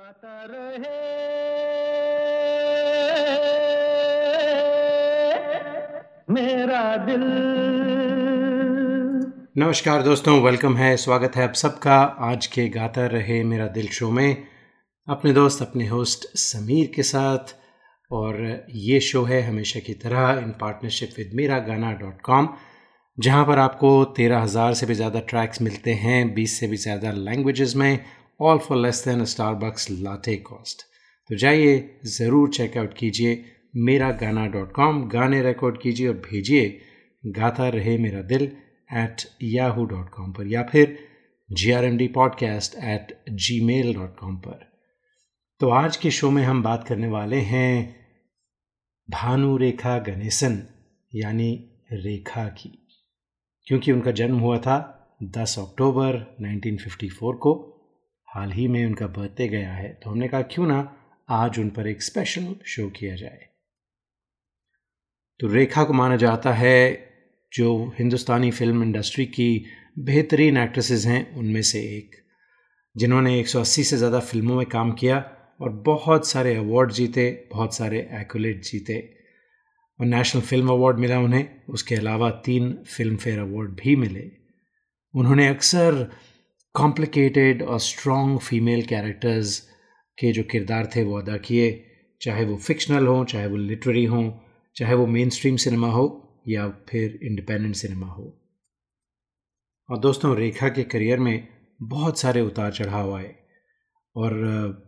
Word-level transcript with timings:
गाता 0.00 0.44
रहे। 0.50 0.98
मेरा 6.30 6.84
दिल। 6.96 7.24
नमस्कार 9.56 10.02
दोस्तों 10.02 10.40
वेलकम 10.42 10.76
है, 10.76 10.96
स्वागत 10.96 11.36
है 11.36 11.44
आप 11.44 11.54
सबका। 11.54 11.96
आज 12.28 12.46
के 12.46 12.68
गाता 12.68 13.06
रहे 13.06 13.42
मेरा 13.44 13.66
दिल 13.68 13.88
शो 13.88 14.10
में 14.10 14.36
अपने 15.08 15.32
दोस्त, 15.32 15.62
अपने 15.62 15.86
होस्ट 15.86 16.24
समीर 16.38 16.90
के 16.94 17.02
साथ। 17.02 17.54
और 18.10 18.64
ये 18.70 19.00
शो 19.00 19.22
है 19.24 19.42
हमेशा 19.42 19.80
की 19.80 19.94
तरह 19.96 20.40
इन 20.42 20.54
पार्टनरशिप 20.60 21.10
विद 21.18 21.30
मेरा 21.34 21.58
गाना 21.66 21.92
डॉट 21.94 22.20
कॉम 22.22 22.48
जहाँ 23.18 23.44
पर 23.46 23.58
आपको 23.58 23.92
तेरह 24.16 24.38
हज़ार 24.38 24.74
से 24.74 24.86
भी 24.86 24.94
ज़्यादा 24.94 25.20
ट्रैक्स 25.28 25.62
मिलते 25.62 25.92
हैं, 25.94 26.34
बीस 26.34 26.58
से 26.60 26.66
भी 26.66 26.76
ज़्यादा 26.76 27.10
लैंग्वेजेस 27.12 27.74
में। 27.76 28.04
All 28.40 28.58
for 28.58 28.78
less 28.78 29.04
than 29.04 29.24
Starbucks 29.24 29.90
latte 29.90 30.36
cost 30.36 30.82
तो 31.30 31.36
जाइए, 31.36 32.00
ज़रूर 32.06 32.48
चेकआउट 32.48 32.94
कीजिए 32.94 33.44
मेरा 33.76 34.10
गाना 34.12 34.46
डॉट 34.46 34.72
कॉम 34.72 35.02
गाने 35.08 35.42
रिकॉर्ड 35.42 35.80
कीजिए 35.80 36.08
और 36.08 36.14
भेजिए, 36.14 36.80
गाता 37.24 37.68
रहे 37.68 37.96
मेरा 37.98 38.22
दिल 38.22 38.42
एट 38.90 39.22
याहू 39.42 39.84
डॉट 39.84 40.08
कॉम 40.10 40.32
पर, 40.32 40.46
या 40.46 40.62
फिर 40.62 40.98
G 41.50 41.70
R 41.70 41.84
M 41.84 41.96
D 41.96 42.08
podcast 42.08 42.74
at 42.74 43.16
Gmail 43.64 43.94
dot 43.94 44.18
com 44.18 44.36
पर। 44.36 44.68
तो 45.60 45.68
आज 45.68 45.96
के 45.96 46.10
शो 46.10 46.30
में 46.30 46.42
हम 46.42 46.62
बात 46.62 46.86
करने 46.88 47.08
वाले 47.08 47.36
हैं 47.36 47.96
भानु 49.08 49.56
रेखा 49.56 49.98
गणेशन, 49.98 50.62
यानी 51.14 51.52
रेखा 51.92 52.46
की। 52.48 52.76
क्योंकि 53.66 53.92
उनका 53.92 54.10
जन्म 54.10 54.38
हुआ 54.38 54.58
था 54.58 54.78
10 55.36 55.58
अक्टूबर 55.58 56.16
1954 56.42 57.36
को 57.36 57.54
हाल 58.30 58.52
ही 58.52 58.66
में 58.68 58.84
उनका 58.86 59.06
बर्थडे 59.06 59.48
गया 59.48 59.72
है 59.72 59.92
तो 60.02 60.10
हमने 60.10 60.28
कहा, 60.28 60.42
क्यों 60.42 60.66
ना 60.66 60.96
आज 61.28 61.58
उन 61.58 61.70
पर 61.70 61.86
एक 61.86 62.02
स्पेशल 62.02 62.54
शो 62.66 62.88
किया 62.90 63.14
जाए? 63.16 63.46
तो 65.40 65.46
रेखा 65.46 65.84
को 65.84 65.92
माना 65.92 66.16
जाता 66.16 66.52
है 66.52 67.08
जो 67.52 67.94
हिंदुस्तानी 67.98 68.50
फ़िल्म 68.50 68.82
इंडस्ट्री 68.82 69.26
की 69.26 69.64
बेहतरीन 69.98 70.56
एक्ट्रेसेस 70.56 71.06
हैं, 71.06 71.34
उनमें 71.34 71.62
से 71.62 71.80
एक, 71.96 72.16
जिन्होंने 72.96 73.38
180 73.40 73.84
से 73.84 73.96
ज़्यादा 73.96 74.20
फ़िल्मों 74.20 74.56
में 74.56 74.66
काम 74.66 74.92
किया 74.92 75.18
और 75.60 75.70
बहुत 75.86 76.28
सारे 76.28 76.54
अवार्ड 76.56 76.92
जीते, 76.92 77.48
बहुत 77.52 77.74
सारे 77.74 78.08
एक्लेट 78.20 78.62
जीते। 78.62 78.98
और 80.00 80.06
नेशनल 80.06 80.42
फ़िल्म 80.42 80.68
अवार्ड 80.68 80.98
मिला 80.98 81.18
उन्हें, 81.18 81.46
उसके 81.68 81.94
अलावा 81.94 82.30
तीन 82.30 82.72
फ़िल्म 82.86 83.16
फेयर 83.16 83.38
अवार्ड 83.38 83.70
भी 83.70 83.96
मिले। 83.96 84.30
उन्होंने 85.14 85.48
अक्सर 85.48 86.10
कॉम्प्लिकेटेड 86.74 87.62
और 87.62 87.80
स्ट्रॉन्ग 87.80 88.38
फीमेल 88.38 88.82
कैरेक्टर्स 88.82 89.60
के 90.18 90.32
जो 90.32 90.42
किरदार 90.42 90.90
थे 90.96 91.04
वो 91.04 91.18
अदा 91.18 91.36
किए, 91.36 91.86
चाहे 92.20 92.44
वो 92.44 92.56
फिक्शनल 92.56 93.06
हों, 93.06 93.24
चाहे 93.24 93.46
वो 93.46 93.56
लिटरेरी 93.56 94.04
हों, 94.04 94.32
चाहे 94.76 94.94
वो 94.94 95.06
मेन 95.06 95.30
स्ट्रीम 95.30 95.56
सिनेमा 95.56 95.88
हो 95.88 96.38
या 96.48 96.68
फिर 96.68 97.18
इंडिपेंडेंट 97.22 97.74
सिनेमा 97.74 98.06
हो। 98.06 98.36
और 99.90 99.98
दोस्तों, 99.98 100.36
रेखा 100.36 100.68
के 100.68 100.82
करियर 100.82 101.18
में 101.18 101.48
बहुत 101.82 102.18
सारे 102.18 102.40
उतार 102.40 102.72
चढ़ाव 102.72 103.14
आए। 103.14 103.34
और 104.16 104.32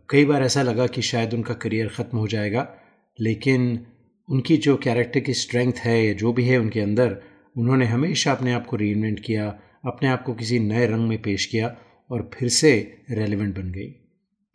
कई 0.09 0.25
बार 0.25 0.43
ऐसा 0.43 0.61
लगा 0.61 0.87
कि 0.87 1.01
शायद 1.01 1.33
उनका 1.33 1.53
करियर 1.53 1.87
ख़त्म 1.87 2.17
हो 2.17 2.27
जाएगा, 2.27 2.75
लेकिन 3.19 3.87
उनकी 4.29 4.57
जो 4.57 4.77
कैरेक्टर 4.77 5.19
की 5.19 5.33
स्ट्रेंथ 5.33 5.73
है 5.73 6.05
या 6.05 6.13
जो 6.13 6.33
भी 6.33 6.45
है 6.45 6.57
उनके 6.57 6.79
अंदर, 6.79 7.21
उन्होंने 7.57 7.85
हमेशा 7.85 8.31
अपने 8.31 8.53
आप 8.53 8.65
को 8.65 8.75
री 8.75 9.15
किया 9.15 9.59
अपने 9.85 10.09
आप 10.09 10.23
को 10.23 10.33
किसी 10.33 10.59
नए 10.59 10.85
रंग 10.87 11.07
में 11.07 11.21
पेश 11.21 11.45
किया 11.45 11.77
और 12.11 12.31
फिर 12.33 12.49
से 12.49 13.01
रेलिवेंट 13.11 13.55
बन 13.55 13.71
गई। 13.71 13.95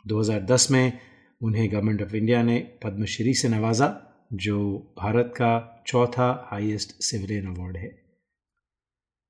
2010 0.07 0.71
में 0.71 0.93
उन्हें 1.43 1.73
गवर्नमेंट 1.73 2.03
ऑफ़ 2.03 2.17
इंडिया 2.17 2.43
ने 2.43 2.59
पद्मश्री 2.59 3.35
से 3.35 3.49
नवाजा, 3.49 4.05
जो 4.33 4.79
भारत 4.99 5.27
का 5.27 5.85
चौथा 5.87 6.49
हाईएस्ट 6.51 7.03
सिविलियन 7.03 7.47
अवार्ड 7.47 7.77
है। 7.77 8.03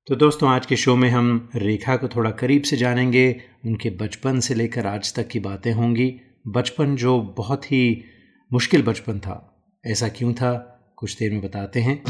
तो 0.07 0.15
दोस्तों, 0.15 0.49
आज 0.49 0.65
के 0.65 0.75
शो 0.75 0.95
में 0.95 1.09
हम 1.09 1.49
रेखा 1.55 1.95
को 1.97 2.07
थोड़ा 2.07 2.31
करीब 2.31 2.61
से 2.61 2.77
जानेंगे, 2.77 3.41
उनके 3.65 3.89
बचपन 3.89 4.39
से 4.39 4.53
लेकर 4.53 4.85
आज 4.85 5.15
तक 5.15 5.27
की 5.27 5.39
बातें 5.39 5.71
होंगी। 5.71 6.21
बचपन 6.47 6.95
जो 6.95 7.21
बहुत 7.21 7.71
ही 7.71 8.03
मुश्किल 8.53 8.83
बचपन 8.83 9.19
था, 9.19 9.63
ऐसा 9.85 10.07
क्यों 10.09 10.33
था, 10.33 10.53
कुछ 10.95 11.17
देर 11.19 11.31
में 11.31 11.41
बताते 11.41 11.79
हैं। 11.79 12.03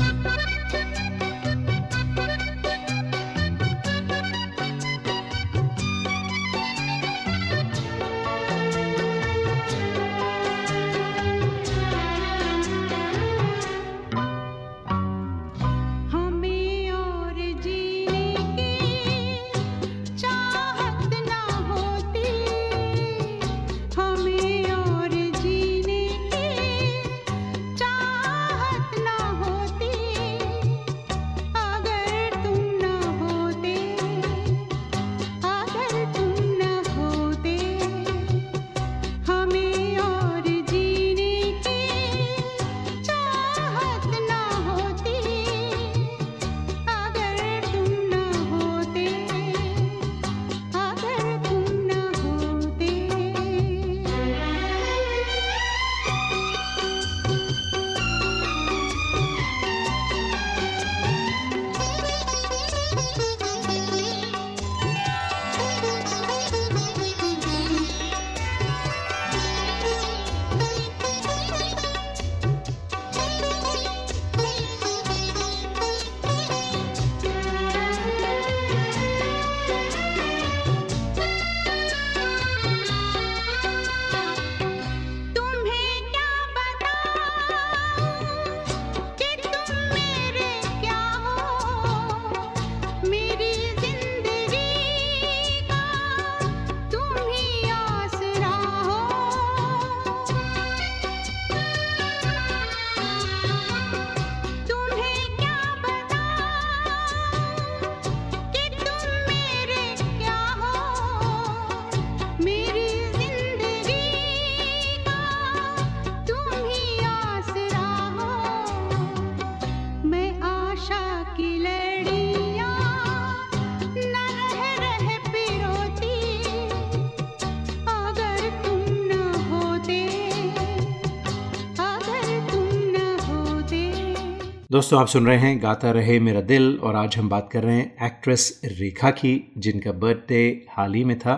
दोस्तों, 134.79 134.99
आप 134.99 135.07
सुन 135.07 135.25
रहे 135.27 135.37
हैं 135.37 135.61
गाता 135.63 135.91
रहे 135.91 136.19
मेरा 136.19 136.41
दिल 136.41 136.77
और 136.77 136.95
आज 136.95 137.17
हम 137.17 137.29
बात 137.29 137.49
कर 137.51 137.63
रहे 137.63 137.77
हैं 137.77 138.05
एक्ट्रेस 138.05 138.61
रेखा 138.65 139.09
की, 139.11 139.51
जिनका 139.57 139.91
बर्थडे 139.91 140.67
हाल 140.69 140.93
ही 140.93 141.03
में 141.03 141.19
था 141.19 141.33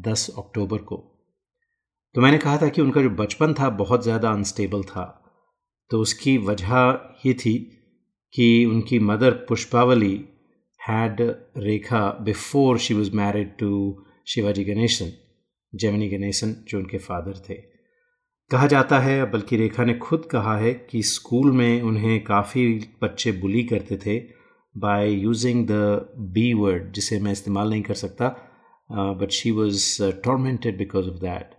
10 0.00 0.28
अक्टूबर 0.38 0.78
को। 0.78 0.96
तो 2.14 2.20
मैंने 2.20 2.38
कहा 2.38 2.56
था 2.56 2.68
कि 2.68 2.82
उनका 2.82 3.02
जो 3.02 3.10
बचपन 3.10 3.54
था 3.54 3.68
बहुत 3.70 4.02
ज़्यादा 4.02 4.30
अनस्टेबल 4.30 4.82
था। 4.82 5.04
तो 5.90 6.00
उसकी 6.00 6.36
वजह 6.38 6.98
ये 7.26 7.34
थी 7.34 7.54
कि 8.34 8.64
उनकी 8.64 8.98
mother 8.98 9.30
Pushpavalli 9.30 10.24
had 10.88 11.20
Rekha 11.56 12.18
before 12.20 12.78
she 12.78 12.94
was 12.94 13.10
married 13.16 13.56
to 13.58 14.04
Shivaji 14.26 14.64
Ganesan, 14.64 15.12
Gemini 15.72 16.08
Ganesan, 16.08 16.56
जो 16.68 16.78
उनके 16.78 16.98
फादर 16.98 17.42
थे। 17.48 17.73
कहा 18.50 18.66
जाता 18.66 18.98
है 18.98 19.24
बल्कि 19.30 19.56
रेखा 19.56 19.84
ने 19.84 19.94
खुद 19.94 20.24
कहा 20.24 20.56
है 20.58 20.72
कि 20.90 21.02
स्कूल 21.02 21.52
में 21.52 21.82
उन्हें 21.82 22.22
काफ़ी 22.24 22.64
बच्चे 23.02 23.32
बुली 23.32 23.62
करते 23.64 23.96
थे 23.96 24.18
by 24.74 25.10
using 25.12 25.66
the 25.66 25.72
B 26.34 26.52
word 26.54 26.92
जिसे 26.92 27.18
मैं 27.20 27.32
इस्तेमाल 27.32 27.70
नहीं 27.70 27.82
कर 27.82 27.94
सकता 27.94 28.28
but 28.90 29.30
she 29.30 29.50
was 29.50 29.86
tormented 30.24 30.78
because 30.78 31.08
of 31.08 31.18
that 31.20 31.54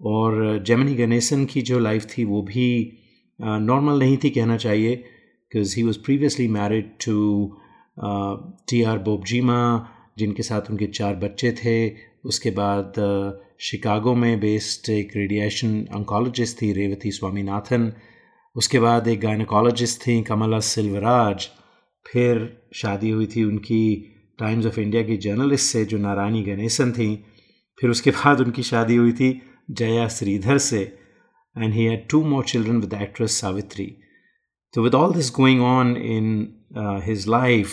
और 0.00 0.58
जेमिनी 0.66 0.94
गणेशन 0.94 1.44
की 1.44 1.62
जो 1.62 1.78
लाइफ 1.78 2.06
थी 2.08 2.24
वो 2.24 2.42
भी 2.42 2.66
नॉर्मल 3.40 3.92
uh, 3.92 3.98
नहीं 3.98 4.16
थी 4.24 4.30
कहना 4.30 4.56
चाहिए 4.56 4.96
because 4.96 5.76
he 5.76 5.82
was 5.82 5.98
previously 5.98 6.48
married 6.48 6.90
to 7.06 7.18
T 8.68 8.82
R 8.82 8.98
Bobjima 9.04 9.60
जिनके 10.18 10.42
साथ 10.42 10.70
उनके 10.70 10.86
चार 10.86 11.14
बच्चे 11.16 11.52
थे 11.64 11.76
उसके 12.24 12.50
बाद 12.50 12.92
शिकागो 13.62 14.14
में 14.14 14.40
बेस्ड 14.40 14.88
एक 14.90 15.10
रेडिएशन 15.16 15.72
ऑन्कोलॉजिस्ट 15.94 16.60
थी, 16.60 16.72
रेवती 16.72 17.10
स्वामीनाथन। 17.12 17.92
उसके 18.56 18.78
बाद 18.80 19.08
एक 19.08 19.20
गायनकोलॉजिस्ट 19.20 20.00
थी, 20.06 20.22
कमला 20.22 20.60
सिल्वराज। 20.68 21.48
फिर 22.06 22.38
शादी 22.74 23.10
हुई 23.10 23.26
थी 23.34 23.44
उनकी 23.44 23.82
टाइम्स 24.38 24.66
ऑफ़ 24.66 24.78
इंडिया 24.80 25.02
की 25.02 25.16
जर्नलिस्ट 25.16 25.72
से, 25.72 25.84
जो 25.84 25.98
नारायणी 25.98 26.42
गणेशन 26.42 26.92
थी। 26.92 27.14
फिर 27.78 27.90
उसके 27.90 28.10
बाद 28.10 28.40
उनकी 28.40 28.62
शादी 28.62 28.96
हुई 28.96 29.12
थी 29.12 29.30
जया 29.70 30.08
श्रीधर 30.08 30.58
से। 30.58 30.80
And 31.58 31.72
he 31.74 31.84
had 31.84 32.08
two 32.10 32.22
more 32.24 32.44
children 32.44 32.80
with 32.80 32.94
actress 33.02 33.40
Savitri 33.40 33.86
तो 34.74 34.82
with 34.82 34.94
all 34.94 35.14
this 35.14 35.30
going 35.36 35.62
on 35.62 35.96
in 35.96 36.32
his 37.06 37.28
life 37.28 37.72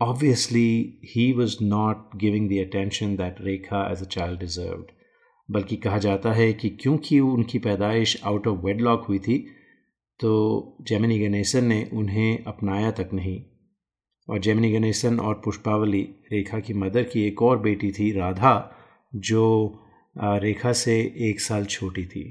obviously 0.00 0.98
he 1.10 1.24
was 1.32 1.52
not 1.60 2.18
giving 2.18 2.46
the 2.48 2.58
attention 2.62 3.16
that 3.16 3.36
Rekha 3.40 3.80
as 3.90 4.00
a 4.02 4.06
child 4.06 4.40
deserved. 4.40 4.90
बल्कि 5.48 5.76
कहा 5.76 5.98
जाता 5.98 6.32
है 6.32 6.52
कि 6.52 6.68
क्योंकि 6.80 7.18
उनकी 7.20 7.58
पैदाइश 7.58 8.20
आउट 8.24 8.46
ऑफ़ 8.46 8.58
वेडलॉक 8.58 9.04
हुई 9.08 9.18
थी 9.18 9.38
तो 10.20 10.76
जेमिनी 10.88 11.18
गणेशन 11.18 11.64
ने 11.64 11.82
उन्हें 11.92 12.44
अपनाया 12.44 12.90
तक 12.90 13.10
नहीं। 13.14 13.40
और 14.28 14.38
जेमिनी 14.38 14.70
गणेशन 14.72 15.18
और 15.20 15.40
पुष्पावली 15.44 16.02
रेखा 16.32 16.58
की 16.58 16.74
मदर 16.74 17.02
की 17.02 17.26
एक 17.26 17.42
और 17.42 17.58
बेटी 17.58 17.90
थी 17.92 18.10
राधा 18.12 18.54
जो 19.14 19.44
रेखा 20.16 20.72
से 20.72 20.94
एक 21.28 21.40
साल 21.40 21.64
छोटी 21.64 22.04
थी। 22.06 22.22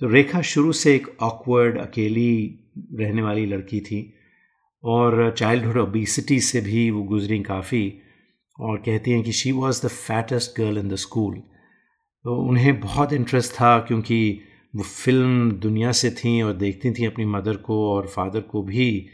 तो 0.00 0.08
रेखा 0.08 0.40
शुरू 0.42 0.72
से 0.72 0.94
एक 0.94 1.06
ऑकवर्ड 1.22 1.78
अकेली 1.78 2.58
रहने 3.00 3.22
वाली 3.22 3.46
लड़की 3.46 3.80
थी 3.80 4.02
और 4.84 5.34
चाइल्डहुड 5.38 5.78
ओबिसिटी 5.78 6.40
से 6.40 6.60
भी 6.60 6.90
वो 6.90 7.02
गुजरी 7.02 7.42
काफ़ी 7.42 7.92
और 8.60 8.78
कहती 8.78 9.10
हैं 9.10 9.22
कि 9.22 9.32
she 9.32 9.52
was 9.52 9.86
the 9.86 9.90
fattest 9.90 10.56
girl 10.58 10.78
in 10.78 10.88
the 10.88 10.94
school 10.94 11.42
तो 12.24 12.36
उन्हें 12.40 12.80
बहुत 12.80 13.12
इंटरेस्ट 13.12 13.52
था 13.52 13.78
क्योंकि 13.78 14.18
वो 14.74 14.82
फ़िल्म 14.82 15.50
दुनिया 15.60 15.92
से 15.92 16.10
थी 16.10 16.40
और 16.42 16.52
देखती 16.54 16.90
थी 16.90 17.06
अपनी 17.06 17.24
मदर 17.26 17.56
को 17.58 17.78
और 17.88 18.06
फादर 18.06 18.40
को 18.42 18.62
भी। 18.62 19.06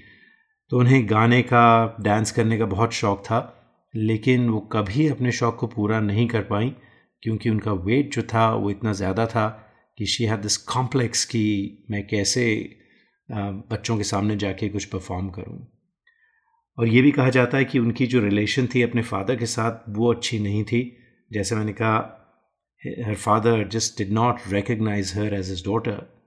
तो 0.73 0.79
उन्हें 0.79 1.09
गाने 1.11 1.41
का 1.43 1.97
डांस 2.01 2.31
करने 2.31 2.59
का 2.59 2.67
बहुत 2.67 2.93
शौक़ 2.93 3.21
था, 3.21 3.39
लेकिन 3.95 4.49
वो 4.49 4.61
कभी 4.73 5.09
अपने 5.09 5.33
शौक़ 5.33 5.55
को 5.57 5.67
पूरा 5.67 6.01
नहीं 6.01 6.27
कर 6.29 6.43
पाई 6.43 6.73
क्योंकि 7.23 7.51
उनका 7.51 7.73
वेट 7.73 8.15
जो 8.15 8.23
था 8.25 8.51
वो 8.55 8.71
इतना 8.71 8.93
ज़्यादा 8.93 9.27
था 9.27 9.49
कि 9.99 10.07
शी 10.07 10.25
हैड 10.25 10.43
दिस 10.43 10.57
कॉम्प्लेक्स 10.67 11.25
कि 11.25 11.87
मैं 11.91 12.07
कैसे 12.07 12.45
बच्चों 13.29 13.97
के 13.97 14.05
सामने 14.05 14.37
जाके 14.37 14.69
कुछ 14.69 14.85
परफॉर्म 14.85 15.29
करूँ। 15.31 15.59
और 16.79 16.89
ये 16.89 17.03
भी 17.03 17.11
कहा 17.11 17.31
जाता 17.31 17.59
है 17.59 17.65
कि 17.65 17.79
उनकी 17.79 18.07
जो 18.07 18.21
रिलेशन 18.21 18.67
थी 18.75 18.83
अपने 18.83 19.03
फादर 19.03 19.37
के 19.37 19.47
साथ 19.47 19.83
वो 19.89 20.13
अच्छी 20.13 20.39
नहीं 20.39 20.63
थी। 20.65 20.81
जैसे 21.31 21.55
मैंने 21.57 21.73
कहा 21.73 21.99
her 22.87 23.15
father 23.15 23.69
just 23.69 23.99
did 23.99 24.13
not 24.13 24.37
recognise 24.49 25.13
her 25.17 25.35
as 25.35 25.53
his 25.53 25.65
daughter 25.65 26.19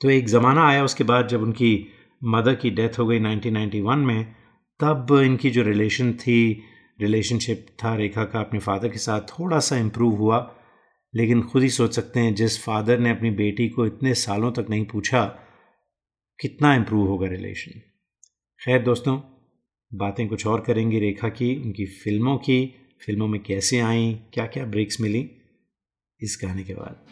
तो 0.00 0.10
एक 0.10 0.28
ज़माना 0.28 0.68
आया 0.68 0.84
उसके 0.84 1.04
बाद 1.04 1.28
जब 1.28 1.42
उनकी 1.42 1.88
मदर 2.24 2.54
की 2.54 2.70
डेथ 2.70 2.98
हो 2.98 3.06
गई 3.06 3.20
1991 3.20 3.96
में, 3.96 4.34
तब 4.80 5.06
इनकी 5.24 5.50
जो 5.50 5.62
रिलेशन 5.62 6.12
थी 6.12 6.62
रिलेशनशिप 7.00 7.66
था, 7.84 7.94
रेखा 7.94 8.24
का 8.24 8.40
अपने 8.40 8.60
फादर 8.60 8.88
के 8.88 8.98
साथ 8.98 9.20
थोड़ा 9.20 9.58
सा 9.58 9.76
इम्प्रूव 9.76 10.16
हुआ, 10.16 10.54
लेकिन 11.14 11.42
खुद 11.42 11.62
ही 11.62 11.68
सोच 11.68 11.94
सकते 11.94 12.20
हैं 12.20 12.34
जिस 12.34 12.62
फादर 12.64 12.98
ने 12.98 13.10
अपनी 13.10 13.30
बेटी 13.30 13.68
को 13.68 13.86
इतने 13.86 14.14
सालों 14.14 14.52
तक 14.52 14.66
नहीं 14.70 14.84
पूछा, 14.84 15.24
कितना 16.40 16.74
इम्प्रूव 16.74 17.08
होगा 17.08 17.28
रिलेशन 17.28 17.80
खैर 18.60 18.82
दोस्तों, 18.82 19.20
बातें 19.94 20.28
कुछ 20.28 20.46
और 20.46 20.60
करेंगी 20.60 20.98
रेखा 20.98 21.28
की, 21.28 21.56
उनकी 21.56 21.86
फ़िल्मों 21.86 22.36
की 22.38 22.81
फ़िल्मों 23.06 23.26
में 23.28 23.40
कैसे 23.42 23.80
आई 23.80 24.12
क्या 24.34 24.46
क्या 24.46 24.64
ब्रेक्स 24.64 25.00
मिली 25.00 25.30
इस 26.20 26.38
गाने 26.42 26.64
के 26.64 26.74
बाद। 26.74 27.06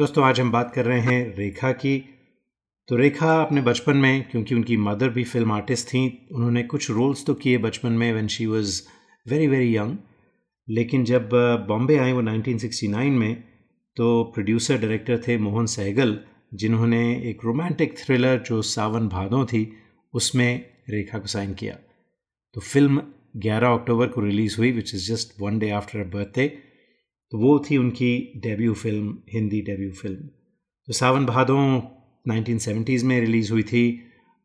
दोस्तों, 0.00 0.24
आज 0.24 0.40
हम 0.40 0.50
बात 0.52 0.72
कर 0.74 0.84
रहे 0.84 1.00
हैं 1.00 1.36
रेखा 1.36 1.72
की। 1.72 1.98
तो 2.88 2.96
रेखा 2.96 3.42
अपने 3.42 3.60
बचपन 3.60 3.96
में, 3.96 4.28
क्योंकि 4.30 4.54
उनकी 4.54 4.76
मदर 4.76 5.08
भी 5.08 5.24
फ़िल्म 5.24 5.52
आर्टिस्ट 5.52 5.88
थी, 5.88 6.28
उन्होंने 6.32 6.62
कुछ 6.62 6.90
रोल्स 6.90 7.24
तो 7.26 7.34
किए 7.34 7.58
बचपन 7.58 7.92
में 7.92 8.12
when 8.12 8.28
she 8.28 8.46
was 8.46 8.82
very 9.28 9.46
very 9.46 9.76
young 9.76 9.96
लेकिन 10.68 11.04
जब 11.04 11.28
बॉम्बे 11.68 11.96
आए 11.96 12.12
वो 12.12 12.22
1969 12.22 13.10
में 13.10 13.34
तो 13.96 14.22
प्रोड्यूसर 14.24 14.78
डायरेक्टर 14.78 15.22
थे 15.28 15.38
मोहन 15.38 15.66
सहगल, 15.66 16.18
जिन्होंने 16.54 17.02
एक 17.30 17.44
रोमांटिक 17.44 17.98
थ्रिलर 17.98 18.38
जो 18.38 18.62
सावन 18.62 19.08
भादों 19.08 19.44
थी, 19.46 19.76
उसमें 20.14 20.64
रेखा 20.90 21.18
को 21.18 21.26
साइन 21.26 21.54
किया। 21.54 21.76
तो 22.54 22.60
फ़िल्म 22.60 23.02
11 23.36 23.74
अक्टूबर 23.74 24.06
को 24.06 24.20
रिलीज़ 24.20 24.56
हुई 24.58 24.72
which 24.72 24.94
is 24.94 25.12
just 25.12 25.40
one 25.40 25.58
day 25.58 25.70
after 25.70 26.00
a 26.00 26.04
birthday 26.04 26.69
तो 27.32 27.38
वो 27.38 27.58
थी 27.60 27.76
उनकी 27.76 28.32
debut 28.36 28.74
film, 28.74 29.16
Hindi 29.32 29.60
debut 29.60 29.90
film. 29.92 30.16
तो 30.88 30.92
सावन 30.92 31.26
भादों 31.26 31.80
1970s 32.26 33.02
में 33.02 33.20
रिलीज़ 33.20 33.52
हुई 33.52 33.62
थी 33.62 33.82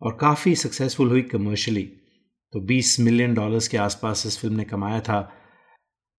और 0.01 0.17
काफ़ी 0.21 0.55
सक्सेसफुल 0.55 1.09
हुई 1.09 1.21
कमर्शली 1.21 1.83
तो 2.53 2.59
20 2.61 2.99
मिलियन 2.99 3.33
डॉलर्स 3.33 3.67
के 3.67 3.77
आसपास 3.77 4.23
इस 4.27 4.37
फ़िल्म 4.39 4.55
ने 4.55 4.63
कमाया 4.63 4.99
था। 4.99 5.19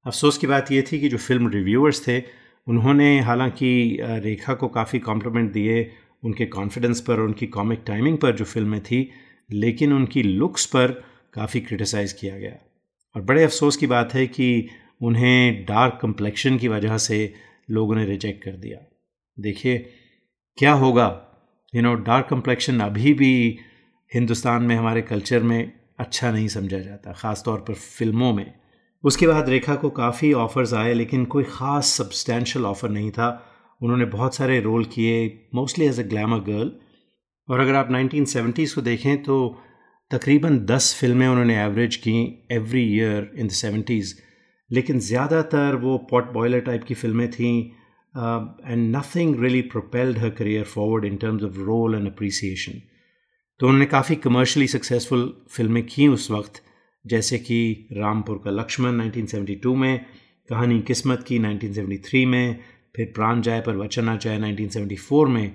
अफसोस 0.07 0.39
की 0.39 0.47
बात 0.47 0.73
यह 0.73 0.85
थी 0.93 1.01
कि 1.01 1.09
जो 1.09 1.19
फ़िल्म 1.19 1.49
रिव्यूअर्स 1.49 2.07
थे, 2.09 2.19
उन्होंने 2.67 3.21
हालाँकि 3.21 3.99
रेखा 4.03 4.55
को 4.55 4.69
काफ़ी 4.69 4.99
कॉम्प्लीमेंट 4.99 5.53
दिए 5.53 5.91
उनके 6.25 6.47
कॉन्फिडेंस 6.47 7.01
पर 7.01 7.21
उनकी 7.21 7.47
कॉमिक 7.47 7.83
टाइमिंग 7.87 8.19
पर 8.19 8.37
जो 8.37 8.45
फ़िल्में 8.45 8.81
थी, 8.81 9.11
लेकिन 9.53 9.93
उनकी 9.93 10.23
लुक्स 10.23 10.67
पर 10.67 10.93
काफ़ी 11.35 11.61
क्रिटिसाइज़ 11.61 12.15
किया 12.21 12.39
गया। 12.39 12.57
और 13.17 13.23
बड़े 13.23 13.45
अफसोस 13.45 13.77
की 13.77 13.87
बात 13.87 14.15
है 14.15 14.27
कि 14.27 14.69
उन्हें 15.01 15.65
डार्क 15.65 15.99
कम्प्लेक्शन 16.03 16.59
की 16.59 16.69
वजह 16.69 16.97
से 16.99 17.33
लोगों 17.71 17.95
ने 17.95 18.05
रिजेक्ट 18.07 18.45
कर 18.45 18.57
दिया। 18.57 18.79
देखिए, 19.39 19.79
क्या 20.59 20.73
होगा? 20.73 21.09
यू 21.73 21.83
नो 21.83 21.95
डार्क 21.95 22.27
कम्प्लेक्शन 22.31 22.81
अभी 22.81 23.13
भी 23.15 23.59
हिंदुस्तान 24.13 24.63
में, 24.63 24.77
हमारे 24.77 25.03
कल्चर 25.03 25.43
में 25.43 25.73
अच्छा 25.99 26.31
नहीं 26.31 26.49
समझा 26.49 26.79
जाता 26.79 27.13
ख़ास 27.13 27.43
तौर 27.45 27.59
पर 27.59 27.75
फ़िल्मों 27.75 28.33
में। 28.33 28.53
उसके 29.05 29.27
बाद 29.27 29.49
रेखा 29.49 29.75
को 29.75 29.91
काफ़ी 29.91 30.33
ऑफ़र्स 30.35 30.73
आए, 30.75 30.95
लेकिन 30.95 31.25
कोई 31.25 31.45
ख़ास 31.45 31.87
सब्सटैंशल 31.99 32.65
ऑफ़र 32.65 32.89
नहीं 32.91 33.11
था। 33.11 33.29
उन्होंने 33.81 34.05
बहुत 34.05 34.35
सारे 34.35 34.61
रोल 34.61 34.85
किए 34.85 35.49
mostly 35.55 35.87
as 35.87 36.01
a 36.01 36.03
glamour 36.03 36.39
girl 36.41 36.71
और 37.49 37.61
अगर 37.61 37.75
आप 37.75 37.89
1970s 37.91 38.73
को 38.75 38.83
देखें 38.83 39.23
तो 39.23 39.37
तकरीबन 40.11 40.59
10 40.67 40.93
फ़िल्में 41.01 41.27
उन्होंने 41.29 41.57
एवरेज 41.63 41.97
की 41.97 42.15
every 42.53 42.83
year 42.95 43.31
in 43.39 43.47
the 43.47 43.51
seventies 43.51 44.15
लेकिन 44.71 44.99
ज़्यादातर 44.99 45.75
वो 45.75 45.97
पॉट 46.11 46.33
बॉयलर 46.33 46.61
टाइप 46.61 46.85
की 46.85 46.95
फ़िल्में 46.95 47.31
थीं 47.31 47.55
and 48.67 48.97
nothing 48.97 49.41
really 49.41 49.63
propelled 49.63 50.19
her 50.19 50.31
career 50.31 50.65
forward 50.65 51.05
in 51.05 51.17
terms 51.17 51.43
of 51.43 51.59
role 51.61 51.95
and 51.95 52.07
appreciation 52.07 52.81
तो 53.61 53.67
उन्होंने 53.67 53.87
काफ़ी 53.87 54.17
कमर्शली 54.17 54.67
सक्सेसफुल 54.69 55.23
फ़िल्में 55.51 55.83
की 55.87 56.07
उस 56.09 56.31
वक्त, 56.31 56.63
जैसे 57.05 57.39
कि 57.39 57.89
रामपुर 57.93 58.41
का 58.45 58.51
लक्ष्मण 58.51 59.01
1972 59.01 59.75
में, 59.77 60.05
कहानी 60.49 60.81
किस्मत 60.81 61.25
की 61.29 61.39
1973 61.39 62.25
में, 62.27 62.59
फिर 62.97 63.13
प्राण 63.15 63.41
जाए 63.43 63.61
पर 63.61 63.77
वचन 63.77 64.17
जाए 64.19 64.39
1974 64.39 65.27
में। 65.29 65.55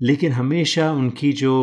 लेकिन 0.00 0.32
हमेशा 0.32 0.90
उनकी 0.92 1.32
जो 1.32 1.54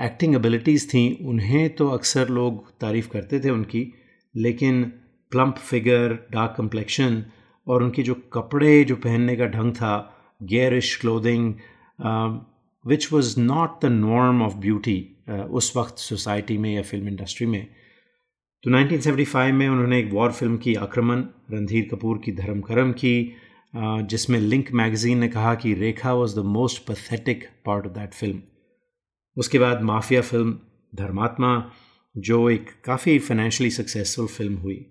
एक्टिंग 0.00 0.34
एबिलिटीज़ 0.34 0.88
थी, 0.88 1.04
उन्हें 1.24 1.68
तो 1.76 1.88
अक्सर 1.88 2.28
लोग 2.28 2.68
तारीफ़ 2.80 3.08
करते 3.08 3.40
थे 3.40 3.50
उनकी, 3.50 3.92
लेकिन 4.34 4.92
प्लम्प 5.32 5.56
फिगर 5.68 6.18
डार्क 6.30 6.54
कम्प्लेक्शन 6.56 7.24
और 7.66 7.82
उनके 7.82 8.02
जो 8.02 8.14
कपड़े 8.32 8.84
जो 8.84 8.96
पहनने 8.96 9.36
का 9.36 9.46
ढंग 9.46 9.72
था 9.74 9.94
garish 10.42 10.96
clothing 11.00 11.54
which 12.84 13.12
was 13.12 13.38
not 13.40 13.80
the 13.82 13.88
norm 13.92 14.42
of 14.42 14.54
beauty 14.66 14.98
उस 15.50 15.72
वक्त 15.76 15.98
सोसाइटी 15.98 16.58
में 16.58 16.72
या 16.74 16.82
फ़िल्म 16.82 17.08
इंडस्ट्री 17.08 17.46
में। 17.46 17.66
तो 18.64 18.70
1975 18.70 19.52
में 19.52 19.68
उन्होंने 19.68 19.98
एक 19.98 20.12
वॉर 20.12 20.32
फ़िल्म 20.32 20.56
की 20.58 20.74
आक्रमण 20.74 21.24
रणधीर 21.52 21.88
कपूर 21.90 22.18
की 22.24 22.32
धर्म 22.32 22.60
करम 22.60 22.92
की 22.92 23.16
uh, 23.74 24.02
जिसमें 24.10 24.38
लिंक 24.40 24.72
मैगज़ीन 24.72 25.18
ने 25.18 25.28
कहा 25.28 25.54
कि 25.54 25.74
Rekha 25.74 26.12
was 26.12 26.34
the 26.36 26.44
most 26.54 26.86
pathetic 26.86 27.44
part 27.64 27.86
of 27.86 27.92
that 27.94 28.14
film 28.14 28.42
उसके 29.36 29.58
बाद 29.58 29.82
माफिया 29.82 30.20
फ़िल्म 30.20 30.58
धर्मात्मा 30.94 31.52
जो 32.14 32.48
एक 32.50 32.70
काफ़ी 32.84 33.18
फाइनेंशली 33.18 33.70
सक्सेसफुल 33.70 34.26
फ़िल्म 34.26 34.56
हुई। 34.56 34.84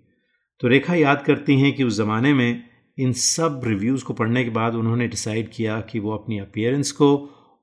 तो 0.60 0.68
रेखा 0.68 0.94
याद 0.94 1.22
करती 1.22 1.60
हैं 1.60 1.72
कि 1.72 1.84
उस 1.84 1.96
ज़माने 1.96 2.32
में 2.34 2.64
इन 2.98 3.12
सब 3.12 3.60
रिव्यूज़ 3.64 4.04
को 4.04 4.14
पढ़ने 4.14 4.44
के 4.44 4.50
बाद 4.50 4.74
उन्होंने 4.74 5.08
डिसाइड 5.08 5.50
किया 5.50 5.80
कि 5.80 5.98
वो 5.98 6.12
अपनी 6.12 6.38
अपियरेंस 6.38 6.92
को 6.92 7.08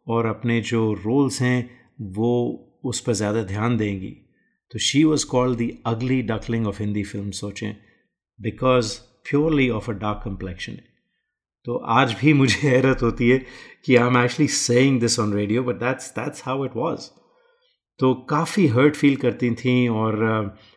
और 0.08 0.26
अपने 0.26 0.62
जो 0.62 0.94
रोल्स 0.94 1.42
हैं, 1.42 1.70
वो 2.02 2.80
उस 2.84 3.00
पर 3.00 3.14
ज़्यादा 3.14 3.44
ध्यान 3.44 3.78
देंगी। 3.78 4.16
तो 4.72 4.80
she 4.80 5.04
was 5.04 5.26
called 5.26 5.58
the 5.58 5.70
ugly 5.86 6.22
duckling 6.22 6.68
of 6.68 6.82
Hindi 6.82 7.04
film 7.04 7.32
सोचें। 7.32 7.76
Because 8.40 8.98
purely 9.30 9.70
of 9.70 9.92
a 9.92 9.94
dark 9.94 10.22
complexion 10.26 10.78
तो 11.66 11.76
आज 11.76 12.16
भी 12.22 12.34
मुझे 12.34 12.70
हैरत 12.70 13.02
होती 13.02 13.30
है 13.30 13.38
कि 13.86 13.96
I 13.96 14.08
am 14.08 14.18
actually 14.18 14.48
saying 14.48 15.00
this 15.00 15.20
on 15.20 15.34
radio 15.34 15.64
but 15.64 15.76
that's 15.76 16.10
that's 16.10 16.44
how 16.46 16.66
it 16.66 16.72
was 16.76 17.10
तो 18.00 18.14
काफ़ी 18.30 18.68
हर्ट 18.68 18.96
फील 18.96 19.16
करती 19.16 19.52
थी 19.56 19.88
और 19.88 20.24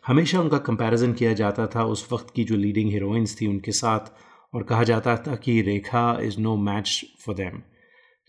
हमेशा 0.07 0.41
उनका 0.41 0.59
कंपैरिजन 0.59 1.13
किया 1.13 1.33
जाता 1.33 1.67
था 1.67 1.85
उस 1.85 2.09
वक्त 2.13 2.33
की 2.37 2.45
जो 2.45 2.57
लीडिंग 2.57 2.91
हीरोइंस 2.91 3.41
थी 3.41 3.47
उनके 3.47 3.73
साथ 3.73 4.13
और 4.55 4.63
कहा 4.63 4.83
जाता 4.85 5.17
था 5.17 5.35
कि 5.37 5.61
Rekha 5.63 6.19
is 6.23 6.41
no 6.41 6.57
match 6.57 7.05
for 7.27 7.35
them 7.35 7.59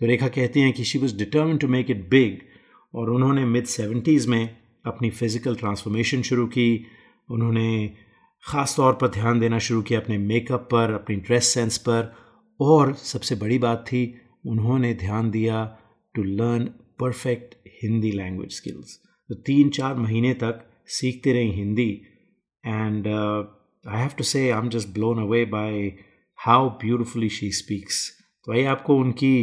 तो 0.02 0.06
रेखा 0.06 0.28
कहती 0.28 0.60
हैं 0.60 0.74
कि 0.74 0.84
she 0.84 1.00
was 1.00 1.18
determined 1.18 1.58
to 1.58 1.68
make 1.68 1.92
it 1.92 2.10
big 2.10 2.40
और 2.94 3.10
उन्होंने 3.10 3.46
मिड 3.46 3.66
सेवेंटीज़ 3.66 4.30
में 4.30 4.58
अपनी 4.86 5.10
फ़िज़िकल 5.10 5.56
ट्रांसफॉर्मेशन 5.56 6.22
शुरू 6.22 6.46
की, 6.48 6.86
उन्होंने 7.32 7.88
ख़ास 8.44 8.76
तौर 8.78 8.94
पर 8.94 9.08
ध्यान 9.08 9.40
देना 9.40 9.60
शुरू 9.60 9.82
किया 9.82 10.00
अपने 10.00 10.18
मेकअप 10.18 10.68
पर, 10.72 10.94
अपनी 10.94 11.16
ड्रेस 11.16 11.48
सेंस 11.48 11.78
पर 11.78 12.14
और 12.60 12.94
सबसे 12.94 13.36
बड़ी 13.36 13.58
बात 13.58 13.84
थी, 13.88 14.04
उन्होंने 14.46 14.94
ध्यान 14.94 15.32
दिया 15.32 15.66
to 16.16 16.24
learn 16.24 16.70
perfect 17.00 17.56
Hindi 17.84 18.12
language 18.12 18.52
skills 18.52 19.00
तो 19.30 19.36
तीन 19.36 19.70
चार 19.70 19.96
महीने 19.96 20.34
तक 20.34 20.64
सीखते 20.88 21.34
रही 21.34 21.52
Hindi 21.52 21.90
and 22.66 23.08
I 23.08 24.02
have 24.02 24.10
to 24.18 24.24
say 24.24 24.50
I 24.50 24.60
am 24.60 24.70
just 24.70 24.90
blown 24.90 25.22
away 25.22 25.46
by 25.46 25.94
how 26.40 26.70
beautifully 26.70 27.30
she 27.30 27.52
speaks 27.52 28.10
तो 28.46 28.54
आइए 28.54 28.66
आपको 28.66 28.98
उनकी 28.98 29.36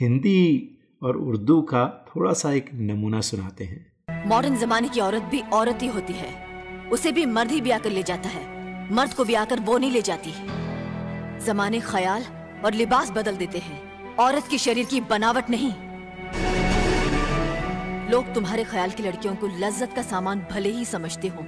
हिंदी 0.00 0.74
और 1.02 1.16
उर्दू 1.16 1.60
का 1.62 2.06
थोड़ा 2.08 2.32
सा 2.32 2.52
एक 2.52 2.70
नमूना 2.74 3.20
सुनाते 3.20 3.64
हैं। 3.64 4.28
मॉडर्न 4.28 4.56
जमाने 4.56 4.88
की 4.88 5.00
औरत 5.00 5.22
भी 5.22 5.40
औरत 5.40 5.82
ही 5.82 5.88
होती 5.88 6.12
है। 6.12 6.30
उसे 6.88 7.12
भी 7.12 7.26
मर्द 7.26 7.50
ही 7.50 7.60
ब्याह 7.60 7.78
कर 7.78 7.90
ले 7.90 8.02
जाता 8.02 8.28
है। 8.28 8.94
मर्द 8.94 9.12
को 9.12 9.24
ब्याह 9.24 9.44
कर 9.44 9.60
वो 9.60 9.78
नहीं 9.78 9.90
ले 9.90 10.02
जाती। 10.02 10.32
जमाने 11.46 11.80
ख्याल 11.80 12.22
और 12.64 12.74
लिबास 12.74 13.10
बदल 13.10 13.36
देते 13.36 13.58
हैं। 13.58 14.16
औरत 14.16 14.46
की 14.50 14.58
शरीर 14.58 14.86
की 14.86 15.00
बनावट 15.00 15.50
नहीं। 15.50 15.72
लोग 18.10 18.32
तुम्हारे 18.34 18.64
ख्याल 18.64 18.90
की 18.90 19.02
लड़कियों 19.02 19.34
को 19.36 19.46
लज्जत 19.58 19.92
का 19.96 20.02
सामान 20.02 20.46
भले 20.50 20.68
ही 20.68 20.84
समझते 20.84 21.28
हो। 21.28 21.44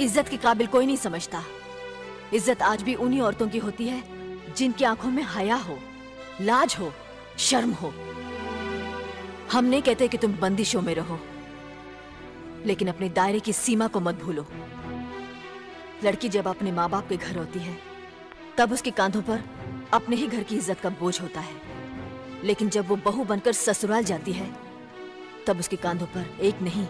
इज़्ज़त 0.00 0.28
के 0.28 0.36
काबिल 0.36 0.66
कोई 0.66 0.86
नहीं 0.86 0.96
समझता। 0.96 1.42
इज़्ज़त 2.34 2.62
आज 2.62 2.82
भी 2.82 2.94
उन्हीं 2.96 3.20
औरतों 3.20 3.48
की 3.48 3.58
होती 3.58 3.88
है, 3.88 4.02
जिनकी 4.56 4.84
आँखों 4.84 5.10
में 5.10 5.22
हया 5.28 5.56
हो, 5.56 5.78
लाज 6.40 6.76
हो, 6.80 6.92
शर्म 7.38 7.72
हो। 7.72 7.92
हम 9.52 9.64
नहीं 9.64 9.82
कहते 9.82 10.08
कि 10.08 10.18
तुम 10.18 10.36
बंदिशों 10.36 10.82
में 10.82 10.94
रहो, 10.94 11.18
लेकिन 12.66 12.88
अपने 12.88 13.08
दायरे 13.10 13.40
की 13.40 13.52
सीमा 13.52 13.86
को 13.86 14.00
मत 14.00 14.22
भूलो। 14.22 14.46
लड़की 16.04 16.28
जब 16.28 16.48
अपने 16.48 16.72
माँ 16.72 16.88
बाप 16.90 17.08
के 17.08 17.16
घर 17.16 17.36
होती 17.36 17.58
है, 17.58 17.76
तब 18.58 18.72
उसके 18.72 18.90
कांधों 18.90 19.22
पर 19.22 19.44
अपने 19.92 20.16
ही 20.16 20.26
घर 20.26 20.42
की 20.42 20.56
इज़्ज़त 20.56 20.80
का 20.80 20.90
बोझ 20.90 21.20
होता 21.20 21.40
है। 21.40 21.60
लेकिन 22.44 22.68
जब 22.68 22.88
वो 22.88 22.96
बहू 22.96 23.24
बनकर 23.24 23.52
ससुराल 23.52 24.04
जाती 24.04 24.32
है 24.32 24.71
तब 25.46 25.58
उसके 25.58 25.76
कांधों 25.78 26.06
पर, 26.06 26.26
एक 26.40 26.62
नहीं, 26.62 26.86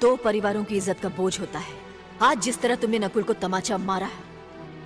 दो 0.00 0.14
परिवारों 0.18 0.64
की 0.64 0.76
इज़्ज़त 0.76 1.00
का 1.00 1.08
बोझ 1.16 1.38
होता 1.40 1.58
है। 1.58 1.74
आज 2.22 2.40
जिस 2.42 2.60
तरह 2.60 2.74
तुमने 2.76 2.98
नकुल 2.98 3.22
को 3.22 3.32
तमाचा 3.34 3.78
मारा 3.80 4.06
है, 4.06 4.22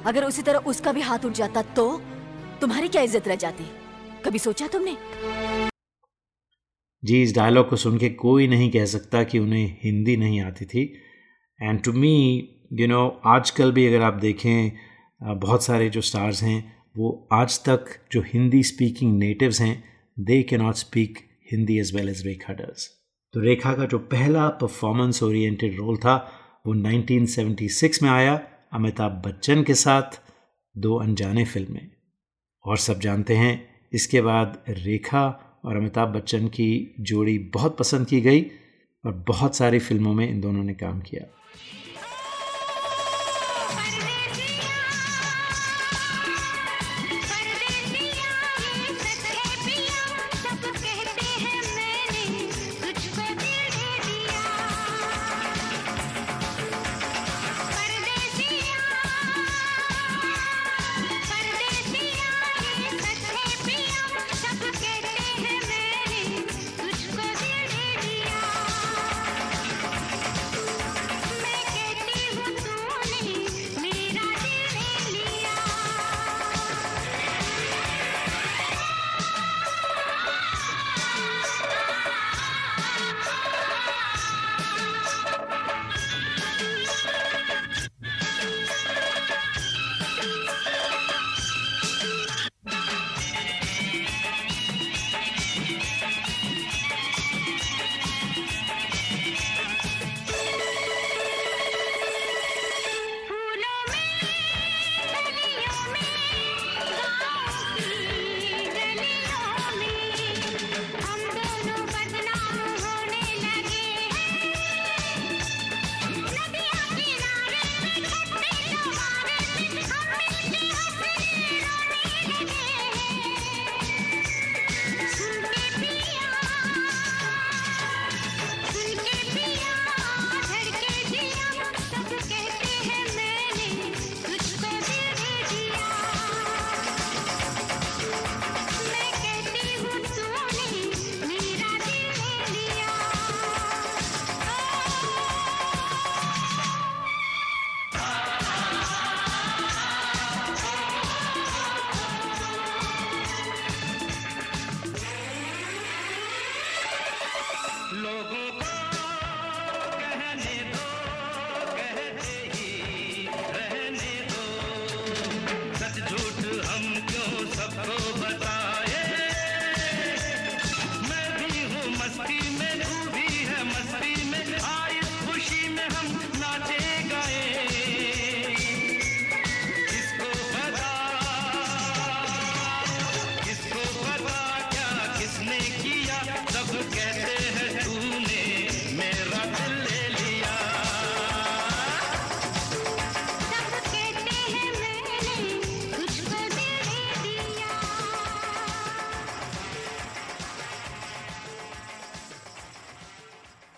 अगर 0.06 0.24
उसी 0.24 0.42
तरह 0.42 0.58
उसका 0.66 0.92
भी 0.92 1.00
हाथ 1.02 1.24
उठ 1.24 1.32
जाता 1.34 1.62
तो 1.74 2.00
तुम्हारी 2.60 2.88
क्या 2.88 3.02
इज़्ज़त 3.02 3.28
रह 3.28 3.34
जाती? 3.36 3.64
कभी 4.24 4.38
सोचा 4.38 4.66
तुमने? 4.68 4.96
जी, 7.02 7.22
इस 7.22 7.34
डायलॉग 7.34 7.68
को 7.70 7.76
सुन 7.76 7.98
के 7.98 8.08
कोई 8.16 8.46
नहीं 8.48 8.70
कह 8.70 8.84
सकता 8.86 9.22
कि 9.24 9.38
उन्हें 9.38 9.78
हिंदी 9.82 10.16
नहीं 10.16 10.40
आती 10.42 10.64
थी। 10.64 10.82
And 11.60 11.82
to 11.82 11.92
me 11.94 12.14
you 12.72 12.86
know 12.86 13.06
आजकल 13.26 13.72
भी 13.72 13.86
अगर 13.86 14.02
आप 14.02 14.14
देखें 14.20 14.70
बहुत 15.20 15.64
सारे 15.64 15.88
जो 15.90 16.00
स्टार्स 16.02 16.42
हैं, 16.42 16.58
वो 16.96 17.28
आज 17.32 17.58
तक 17.64 17.84
जो 18.12 18.22
हिंदी 18.26 18.62
स्पीकिंग 18.64 19.18
नेटिव्स 19.18 19.60
हैं 19.60 19.82
they 20.16 20.42
can 20.42 20.56
not 20.58 20.74
speak 20.76 21.18
Hindi 21.52 21.78
as 21.80 21.94
well 21.94 22.08
as 22.08 22.26
Rekha 22.26 22.52
does 22.54 22.88
तो 23.32 23.40
रेखा 23.40 23.72
का 23.72 23.84
जो 23.84 23.98
पहला 23.98 24.48
परफॉर्मेंस 24.48 25.22
ओरिएंटेड 25.22 25.76
रोल 25.76 25.96
था, 25.96 26.32
वो 26.66 26.74
1976 26.74 28.02
में 28.02 28.10
आया, 28.10 28.40
अमिताभ 28.72 29.22
बच्चन 29.26 29.62
के 29.62 29.74
साथ 29.74 30.20
दो 30.78 30.96
अनजाने 30.96 31.44
फ़िल्में 31.44 31.90
और 32.64 32.76
सब 32.76 33.00
जानते 33.00 33.36
हैं, 33.36 33.68
इसके 33.92 34.20
बाद 34.20 34.62
रेखा 34.68 35.44
और 35.64 35.76
अमिताभ 35.76 36.08
बच्चन 36.08 36.48
की 36.48 36.94
जोड़ी 37.00 37.38
बहुत 37.38 37.78
पसंद 37.78 38.06
की 38.06 38.20
गई 38.20 38.42
और 39.04 39.24
बहुत 39.28 39.56
सारी 39.56 39.78
फ़िल्मों 39.78 40.14
में 40.14 40.30
इन 40.30 40.40
दोनों 40.40 40.64
ने 40.64 40.74
काम 40.74 41.00
किया। 41.00 41.26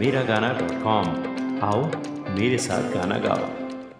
Miragana.com 0.00 1.06
आओ 1.64 1.84
मेरे 2.30 2.56
साथ 2.58 2.92
गाना 2.94 3.18
गाओ। 3.18 3.46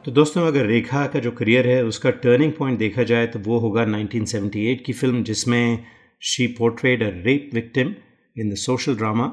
तो 0.05 0.13
दोस्तों, 0.13 0.47
अगर 0.47 0.67
रेखा 0.67 1.07
का 1.07 1.19
जो 1.19 1.31
करियर 1.31 1.69
है, 1.69 1.85
उसका 1.85 2.11
टर्निंग 2.25 2.53
पॉइंट 2.53 2.79
देखा 2.79 3.03
जाए 3.03 3.27
तो 3.27 3.39
वो 3.39 3.59
होगा 3.59 3.85
1978 3.85 4.81
की 4.87 4.93
फ़िल्म, 4.93 5.23
जिसमें 5.23 5.85
she 6.23 6.47
portrayed 6.59 7.03
a 7.03 7.09
rape 7.27 7.51
victim 7.55 7.95
in 8.37 8.51
the 8.51 8.55
social 8.55 8.97
drama 8.97 9.27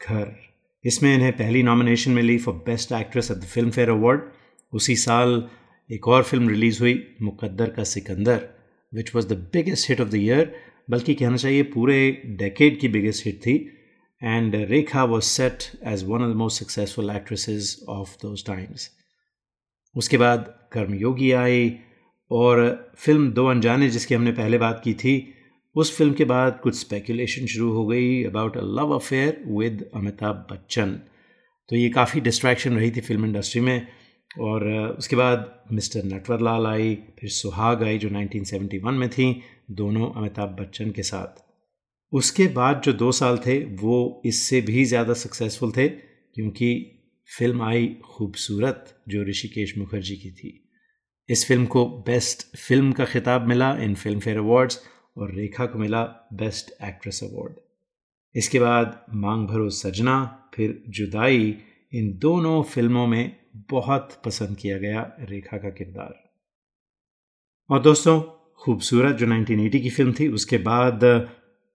Ghar. 0.00 0.30
इसमें 0.84 1.14
इन्हें 1.14 1.32
पहली 1.32 1.62
nomination 1.62 2.10
milli 2.10 2.36
for 2.38 2.54
best 2.66 2.92
actress 3.00 3.30
at 3.30 3.36
the 3.36 3.44
Filmfare 3.70 3.90
award 3.90 4.20
उसी 4.72 4.96
साल 4.96 5.42
एक 5.90 6.08
और 6.08 6.22
फ़िल्म 6.22 6.48
रिलीज़ 6.48 6.80
हुई, 6.80 6.94
Muqaddar 7.22 7.70
ka 7.70 7.84
Sikandar 7.84 8.48
which 8.92 9.14
was 9.14 9.28
the 9.28 9.38
biggest 9.52 9.90
hit 9.90 10.00
of 10.00 10.08
the 10.08 10.14
year 10.14 10.54
बल्कि 10.90 11.14
कहना 11.14 11.36
चाहिए 11.36 11.62
पूरे 11.74 12.00
डेकेड 12.38 12.80
की 12.80 12.88
बिगेस्ट 12.88 13.26
हिट 13.26 13.38
थी। 13.46 13.56
And 14.22 14.54
Rekha 14.54 15.04
was 15.04 15.24
set 15.24 15.62
as 15.86 16.04
one 16.04 16.22
of 16.22 16.32
the 16.32 16.36
most 16.36 16.62
successful 16.62 17.10
actresses 17.10 17.84
of 17.88 18.16
those 18.22 18.44
times 18.46 18.90
उसके 19.96 20.16
बाद 20.16 20.54
कर्मयोगी 20.72 21.32
आई 21.32 21.78
और 22.30 22.92
फ़िल्म 22.96 23.30
दो 23.32 23.46
अनजाने 23.46 23.88
जिसकी 23.90 24.14
हमने 24.14 24.32
पहले 24.32 24.58
बात 24.58 24.80
की 24.84 24.94
थी, 24.94 25.34
उस 25.76 25.96
फ़िल्म 25.96 26.14
के 26.14 26.24
बाद 26.24 26.60
कुछ 26.62 26.78
स्पेकुलेशन 26.80 27.46
शुरू 27.46 27.72
हो 27.72 27.86
गई 27.86 28.24
about 28.24 28.56
a 28.56 28.60
love 28.62 28.94
affair 28.94 29.42
with 29.46 29.90
Amitabh 29.94 30.46
Bachchan 30.52 31.00
तो 31.68 31.76
ये 31.76 31.88
काफ़ी 31.90 32.20
डिस्ट्रैक्शन 32.20 32.76
रही 32.76 32.90
थी 32.90 33.00
फ़िल्म 33.00 33.24
इंडस्ट्री 33.24 33.60
में 33.60 33.86
और 34.40 34.68
उसके 34.98 35.16
बाद 35.16 35.64
मिस्टर 35.72 36.04
नटवरलाल 36.04 36.66
आई, 36.66 36.94
फिर 37.20 37.30
सुहाग 37.30 37.82
आई 37.82 37.98
जो 37.98 38.08
1971 38.08 38.92
में 38.92 39.08
थी, 39.08 39.42
दोनों 39.70 40.10
अमिताभ 40.12 40.56
बच्चन 40.60 40.90
के 40.90 41.02
साथ। 41.02 41.49
उसके 42.12 42.46
बाद 42.46 42.82
जो 42.82 42.92
दो 42.92 43.12
साल 43.12 43.38
थे, 43.38 43.64
वो 43.64 44.22
इससे 44.24 44.60
भी 44.60 44.84
ज़्यादा 44.84 45.14
सक्सेसफुल 45.14 45.72
थे, 45.72 45.88
क्योंकि 45.88 46.96
फ़िल्म 47.38 47.62
आई 47.62 47.96
खूबसूरत, 48.04 49.02
जो 49.08 49.22
ऋषिकेश 49.22 49.78
मुखर्जी 49.78 50.16
की 50.16 50.30
थी। 50.30 50.68
इस 51.28 51.46
फ़िल्म 51.46 51.66
को 51.66 51.86
बेस्ट 51.86 52.56
फ़िल्म 52.56 52.92
का 52.92 53.04
खिताब 53.04 53.46
मिला 53.46 53.76
इन 53.76 53.94
फ़िल्म 53.94 54.20
फेयर 54.20 54.38
अवार्ड्स 54.38 54.80
और 55.16 55.34
रेखा 55.34 55.66
को 55.66 55.78
मिला 55.78 56.02
बेस्ट 56.32 56.70
एक्ट्रेस 56.82 57.20
अवार्ड 57.24 57.54
इसके 58.34 58.58
बाद 58.58 59.04
मांग 59.14 59.48
भरो 59.48 59.68
सजना, 59.70 60.50
फिर 60.54 60.82
जुदाई, 60.88 61.56
इन 61.94 62.18
दोनों 62.18 62.62
फ़िल्मों 62.62 63.06
में 63.06 63.36
बहुत 63.70 64.22
पसंद 64.24 64.56
किया 64.56 64.78
गया 64.78 65.16
रेखा 65.20 65.56
का 65.58 65.70
किरदार। 65.70 66.14
और 67.70 67.80
दोस्तों, 67.80 68.20
खूबसूरत 68.56 69.16
जो 69.16 69.26
1980 69.26 69.80
की 69.80 69.90
फ़िल्म 69.90 70.12
थी, 70.12 70.28
उसके 70.28 70.58
बाद 70.58 71.00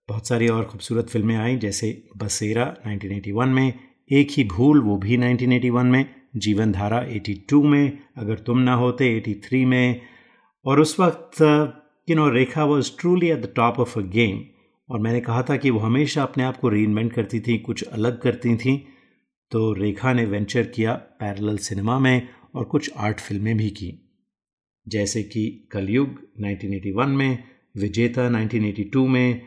बहुत 0.09 0.27
सारी 0.27 0.47
और 0.47 0.65
खूबसूरत 0.65 1.09
फ़िल्में 1.09 1.35
आई, 1.35 1.55
जैसे 1.55 2.03
बसेरा 2.17 2.77
1981 2.87 3.47
में, 3.47 3.73
एक 4.11 4.27
ही 4.31 4.43
भूल, 4.43 4.81
वो 4.81 4.97
भी 4.97 5.17
1981 5.17 5.85
में 5.85 6.15
जीवन 6.35 6.71
धारा 6.71 7.07
82 7.07 7.63
में, 7.63 7.99
अगर 8.17 8.39
तुम 8.39 8.59
ना 8.59 8.73
होते 8.73 9.17
83 9.17 9.65
में। 9.65 10.01
और 10.65 10.79
उस 10.79 10.99
वक्त 10.99 11.31
कि 12.07 12.15
no 12.15 12.29
Rekha 12.29 12.63
was 12.63 12.91
truly 12.99 13.29
at 13.29 13.39
the 13.39 13.53
top 13.55 13.79
of 13.79 13.99
a 13.99 14.01
game 14.01 14.43
और 14.89 14.99
मैंने 14.99 15.21
कहा 15.21 15.43
था 15.43 15.57
कि 15.57 15.69
वो 15.69 15.79
हमेशा 15.79 16.23
अपने 16.23 16.43
आप 16.43 16.57
को 16.57 16.69
री 16.69 17.09
करती 17.09 17.39
थी, 17.39 17.57
कुछ 17.57 17.83
अलग 17.83 18.21
करती 18.21 18.55
थी। 18.55 18.87
तो 19.51 19.73
रेखा 19.73 20.13
ने 20.13 20.25
वेंचर 20.25 20.63
किया 20.63 20.93
पैरेलल 20.93 21.57
सिनेमा 21.57 21.99
में 21.99 22.27
और 22.55 22.63
कुछ 22.63 22.91
आर्ट 22.97 23.19
फ़िल्में 23.19 23.57
भी 23.57 23.69
की। 23.69 24.11
जैसे 24.87 25.23
कि 25.23 25.69
कलयुग 25.71 26.07
1981 26.39 27.07
में, 27.07 27.43
विजेता 27.77 28.29
1982 28.29 29.07
में 29.07 29.41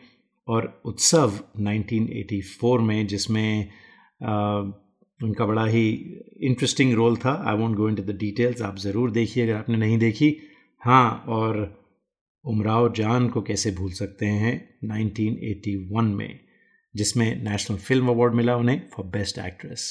और 0.49 0.81
उत्सव 0.85 1.39
1984 1.61 2.79
में, 2.81 3.07
जिसमें 3.07 3.69
उनका 5.21 5.47
बड़ा 5.47 5.65
ही 5.67 5.89
इंटरेस्टिंग 6.43 6.93
रोल 6.95 7.17
था। 7.17 7.33
I 7.49 7.57
won't 7.57 7.77
go 7.77 7.89
into 7.95 8.03
the 8.03 8.17
details 8.19 8.63
आप 8.63 8.77
ज़रूर 8.79 9.11
देखिए 9.11 9.45
अगर 9.45 9.55
आपने 9.55 9.77
नहीं 9.79 9.99
देखी। 9.99 10.37
हाँ 10.83 11.25
और 11.29 11.57
उमराव 12.45 12.93
जान 12.95 13.29
को 13.29 13.43
कैसे 13.43 13.71
भूल 13.73 13.91
सकते 13.93 14.27
हैं 14.27 14.53
1981 14.87 16.15
में, 16.15 16.39
जिसमें 16.95 17.43
नेशनल 17.45 17.77
फ़िल्म 17.79 18.09
अवार्ड 18.09 18.35
मिला 18.35 18.57
उन्हें 18.57 18.81
फॉर 18.93 19.07
बेस्ट 19.09 19.39
एक्ट्रेस 19.39 19.91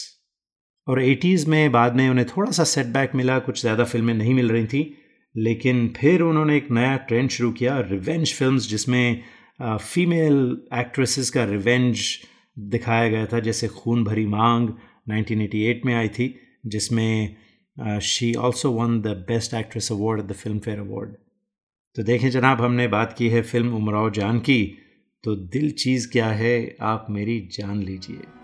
और 0.88 1.02
एटीज़ 1.04 1.50
में 1.50 1.72
बाद 1.72 1.96
में 1.96 2.08
उन्हें 2.10 2.26
थोड़ा 2.28 2.52
सा 2.52 2.64
सेटबैक 2.66 3.16
मिला, 3.16 3.38
कुछ 3.40 3.62
ज़्यादा 3.62 3.84
फ़िल्में 3.84 4.14
नहीं 4.14 4.34
मिल 4.34 4.52
रही 4.52 4.66
थी, 4.66 4.94
लेकिन 5.36 5.88
फिर 5.98 6.22
उन्होंने 6.22 6.56
एक 6.58 6.72
नया 6.72 6.96
ट्रेंड 7.08 7.30
शुरू 7.30 7.52
किया 7.52 7.80
रिवेंज 7.82 8.34
फिल्म्स 8.34 8.70
जिसमें 8.70 9.24
फीमेल 9.60 10.58
एक्ट्रेसेस 10.74 11.30
का 11.30 11.44
रिवेंज 11.46 12.02
दिखाया 12.58 13.08
गया 13.10 13.26
था, 13.26 13.40
जैसे 13.40 13.68
खून 13.70 14.04
भरी 14.04 14.26
मांग 14.28 14.70
1988 15.10 15.86
में 15.86 15.94
आई 15.96 16.10
थी, 16.10 16.34
जिसमें 16.66 17.36
she 18.04 18.34
also 18.36 18.72
won 18.72 19.00
the 19.02 19.08
best 19.28 19.54
actress 19.54 19.92
award 19.92 20.22
the 20.22 20.34
Filmfare 20.60 20.80
award 20.80 21.14
तो 21.96 22.04
देखें 22.04 22.30
जनाब, 22.30 22.62
हमने 22.62 22.88
बात 22.88 23.16
की 23.18 23.30
है 23.30 23.42
फ़िल्म 23.44 23.76
उमराव 23.76 24.10
जान 24.12 24.40
की 24.40 24.64
तो 25.24 25.36
दिल 25.36 25.70
चीज़ 25.74 26.12
क्या 26.12 26.28
है, 26.28 26.76
आप 26.82 27.08
मेरी 27.10 27.40
जान 27.54 27.82
लीजिए। 27.84 28.37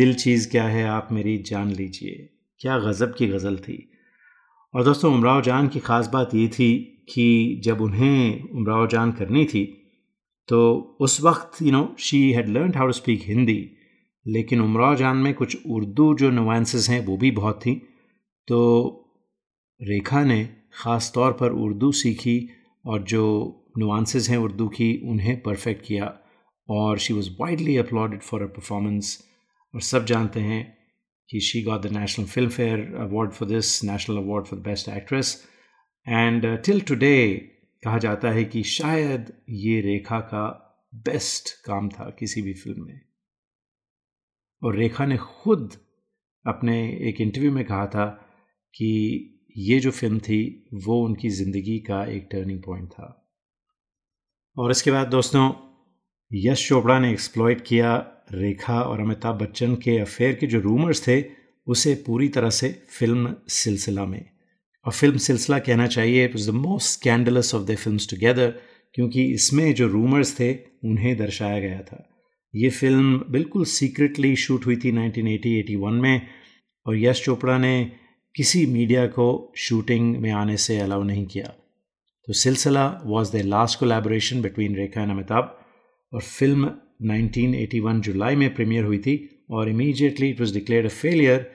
दिल 0.00 0.14
चीज़ 0.14 0.48
क्या 0.50 0.64
है, 0.64 0.84
आप 0.88 1.08
मेरी 1.12 1.36
जान 1.46 1.70
लीजिए। 1.72 2.28
क्या 2.60 2.78
गज़ब 2.78 3.14
की 3.18 3.26
गज़ल 3.28 3.56
थी। 3.58 3.78
और 4.74 4.84
दोस्तों, 4.84 5.12
उमराव 5.14 5.42
जान 5.42 5.68
की 5.68 5.80
ख़ास 5.80 6.08
बात 6.12 6.34
ये 6.34 6.48
थी 6.48 6.72
कि 7.08 7.60
जब 7.64 7.80
उन्हें 7.80 8.50
उमराव 8.50 8.86
जान 8.88 9.12
करनी 9.12 9.44
थी 9.44 9.64
तो 10.48 10.60
उस 11.00 11.20
वक्त 11.22 11.62
you 11.62 11.72
know 11.72 11.82
she 11.98 12.20
had 12.32 12.48
learn 12.48 12.72
how 12.76 12.86
to 12.86 12.92
speak 12.92 13.22
Hindi 13.24 13.60
लेकिन 14.26 14.60
उमराव 14.60 14.94
जान 14.96 15.16
में 15.16 15.32
कुछ 15.34 15.66
उर्दू 15.66 16.14
जो 16.14 16.30
नुआंसेस 16.30 16.88
हैं, 16.90 17.04
वो 17.06 17.16
भी 17.16 17.30
बहुत 17.30 17.60
थी। 17.60 17.74
तो 18.48 18.58
रेखा 19.80 20.22
ने 20.24 20.42
ख़ास 20.74 21.10
तौर 21.14 21.32
पर 21.32 21.52
उर्दू 21.64 21.92
सीखी 21.92 22.38
और 22.84 23.02
जो 23.04 23.24
नुआंसेस 23.78 24.28
हैं 24.30 24.38
उर्दू 24.38 24.68
की, 24.68 24.92
उन्हें 25.04 25.40
परफेक्ट 25.42 25.86
किया 25.86 26.12
और 26.68 26.98
she 26.98 27.14
was 27.14 27.30
widely 27.40 27.76
applauded 27.76 28.20
for 28.22 28.42
a 28.42 28.46
performance 28.56 29.18
और 29.74 29.80
सब 29.80 30.04
जानते 30.04 30.40
हैं 30.40 30.78
कि 31.30 31.40
she 31.40 31.62
got 31.62 31.82
the 31.82 31.86
national 31.86 32.26
Filmfare 32.50 32.94
award 32.94 33.32
for 33.32 33.48
this 33.48 33.84
national 33.84 34.16
award 34.16 34.46
for 34.46 34.58
the 34.58 34.62
best 34.62 34.88
actress 34.88 35.48
and 36.08 36.58
till 36.64 36.80
today 36.80 37.36
कहा 37.84 37.98
जाता 37.98 38.30
है 38.30 38.44
कि 38.44 38.62
शायद 38.62 39.32
ये 39.50 39.80
रेखा 39.80 40.20
का 40.20 40.66
बेस्ट 40.94 41.64
काम 41.64 41.88
था 41.88 42.10
किसी 42.18 42.42
भी 42.42 42.54
फ़िल्म 42.54 42.84
में। 42.84 43.00
और 44.64 44.76
रेखा 44.76 45.06
ने 45.06 45.16
खुद 45.16 45.72
अपने 46.46 46.98
एक 47.08 47.20
इंटरव्यू 47.20 47.52
में 47.52 47.64
कहा 47.64 47.86
था 47.86 48.06
कि 48.74 49.26
ये 49.56 49.80
जो 49.80 49.90
फ़िल्म 49.90 50.18
थी, 50.18 50.68
वो 50.74 51.04
उनकी 51.04 51.28
ज़िंदगी 51.28 51.78
का 51.78 52.04
एक 52.04 52.28
टर्निंग 52.32 52.62
पॉइंट 52.62 52.88
था। 52.88 53.32
और 54.58 54.70
इसके 54.70 54.90
बाद 54.90 55.08
दोस्तों 55.08 55.69
यश 56.34 56.68
चोपड़ा 56.68 56.98
ने 56.98 57.10
एक्सप्लॉयट 57.12 57.60
किया 57.60 57.96
रेखा 58.32 58.80
और 58.82 59.00
अमिताभ 59.00 59.34
बच्चन 59.34 59.74
के 59.74 59.98
अफेयर 59.98 60.34
के 60.34 60.46
जो 60.46 60.60
रूमर्स 60.60 61.08
थे, 61.08 61.24
उसे 61.66 61.94
पूरी 61.94 62.28
तरह 62.28 62.50
से 62.50 62.82
फ़िल्म 62.98 63.34
सिलसिला 63.48 64.04
में। 64.04 64.24
और 64.86 64.92
फ़िल्म 64.92 65.16
सिलसिला 65.16 65.58
कहना 65.58 65.86
चाहिए 65.86 66.24
it 66.24 66.36
was 66.36 66.50
the 66.50 66.54
most 66.54 67.00
scandalous 67.00 67.54
of 67.54 67.62
the 67.62 67.74
film 67.74 67.98
together 68.10 68.54
क्योंकि 68.94 69.24
इसमें 69.24 69.74
जो 69.74 69.88
रूमर्स 69.88 70.40
थे, 70.40 70.52
उन्हें 70.84 71.16
दर्शाया 71.16 71.60
गया 71.60 71.80
था। 71.80 72.08
ये 72.54 72.70
फ़िल्म 72.70 73.24
बिल्कुल 73.30 73.64
सीक्रेटली 73.64 74.36
शूट 74.36 74.66
हुई 74.66 74.76
थी 74.76 74.92
1980-81 74.92 76.00
में, 76.00 76.26
और 76.86 76.96
यश 76.96 77.24
चोपड़ा 77.24 77.58
ने 77.58 77.92
किसी 78.34 78.66
मीडिया 78.66 79.06
को 79.06 79.52
शूटिंग 79.56 80.16
में 80.16 80.30
आने 80.30 80.56
से 80.56 80.78
अलाउ 80.78 81.02
नहीं 81.02 81.26
किया। 81.26 81.54
तो 82.26 82.32
Silsila 82.32 83.02
was 83.04 83.36
the 83.36 83.40
last 83.40 83.78
collaboration 83.78 84.42
between 84.42 84.76
Rekha 84.76 85.02
and 85.02 85.10
Amitabh. 85.10 85.56
और 86.12 86.20
फ़िल्म 86.20 86.70
1981 87.10 88.00
जुलाई 88.00 88.36
में 88.36 88.54
प्रीमियर 88.54 88.84
हुई 88.84 88.98
थी 88.98 89.16
और 89.50 89.68
immediately 89.68 90.28
it 90.30 90.40
was 90.40 90.54
declare 90.54 90.84
a 90.84 90.88
failure 90.88 91.50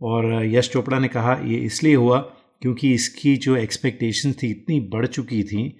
और 0.00 0.44
यश 0.44 0.70
चोपड़ा 0.72 0.98
ने 0.98 1.08
कहा, 1.08 1.34
ये 1.44 1.56
इसलिए 1.56 1.94
हुआ 1.94 2.18
क्योंकि 2.62 2.92
इसकी 2.94 3.36
जो 3.36 3.56
एक्सपेक्टेशन 3.56 4.32
थी 4.32 4.50
इतनी 4.50 4.80
बढ़ 4.92 5.06
चुकी 5.06 5.42
थी, 5.42 5.76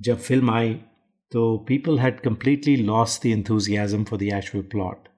जब 0.00 0.18
फ़िल्म 0.18 0.50
आई 0.50 0.74
तो 1.32 1.56
people 1.68 1.98
had 1.98 2.20
completely 2.20 2.76
lost 2.76 3.20
the 3.22 3.26
enthusiasm 3.26 4.04
for 4.04 4.18
the 4.18 4.22
actual 4.22 4.64
plot 4.64 5.08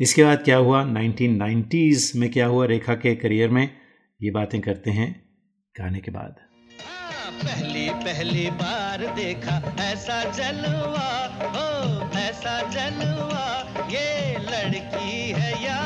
इसके 0.00 0.24
बाद 0.24 0.42
क्या 0.44 0.56
हुआ? 0.56 0.82
1990s 0.94 2.14
में 2.16 2.30
क्या 2.30 2.46
हुआ 2.46 2.66
रेखा 2.66 2.94
के 2.94 3.14
करियर 3.16 3.50
में? 3.50 3.68
ये 4.20 4.30
बातें 4.30 4.60
करते 4.60 4.90
हैं, 4.90 5.10
गाने 5.74 6.00
के 6.00 6.10
बाद। 6.10 6.36
पहली 7.44 7.88
पहली 8.04 8.48
बार 8.60 9.06
देखा 9.16 9.56
ऐसा 9.82 10.22
जलवा 10.38 11.08
हो 11.56 11.66
ऐसा 12.20 12.60
जलवा 12.76 13.46
ये 13.92 14.06
लड़की 14.48 15.30
है 15.40 15.52
या 15.64 15.78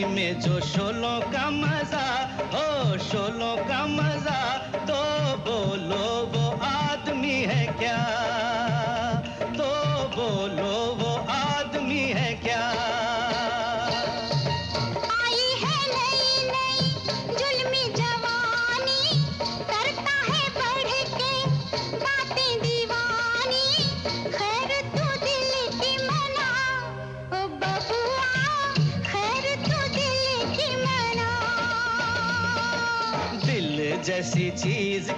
में 0.00 0.40
जो 0.40 0.60
शोलों 0.60 1.20
का 1.32 1.48
मज़ा 1.50 2.31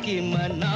की 0.04 0.20
मनाऊं 0.20 0.73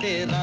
तेरा 0.00 0.42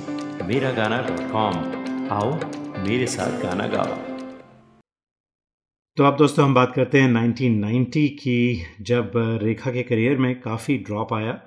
मेरा 0.51 0.71
गाना 0.71 0.97
डॉट 1.01 1.19
कॉम 1.31 1.53
आओ, 2.11 2.31
मेरे 2.87 3.05
साथ 3.07 3.43
गाना 3.43 3.67
गाओ। 3.67 3.95
तो 5.97 6.03
अब 6.03 6.17
दोस्तों 6.17 6.45
हम 6.45 6.53
बात 6.53 6.73
करते 6.75 6.99
हैं 7.01 7.11
1990 7.11 8.07
की, 8.07 8.63
जब 8.81 9.11
रेखा 9.15 9.71
के 9.71 9.83
करियर 9.83 10.17
में 10.17 10.41
काफ़ी 10.41 10.77
ड्रॉप 10.77 11.13
आया। 11.13 11.41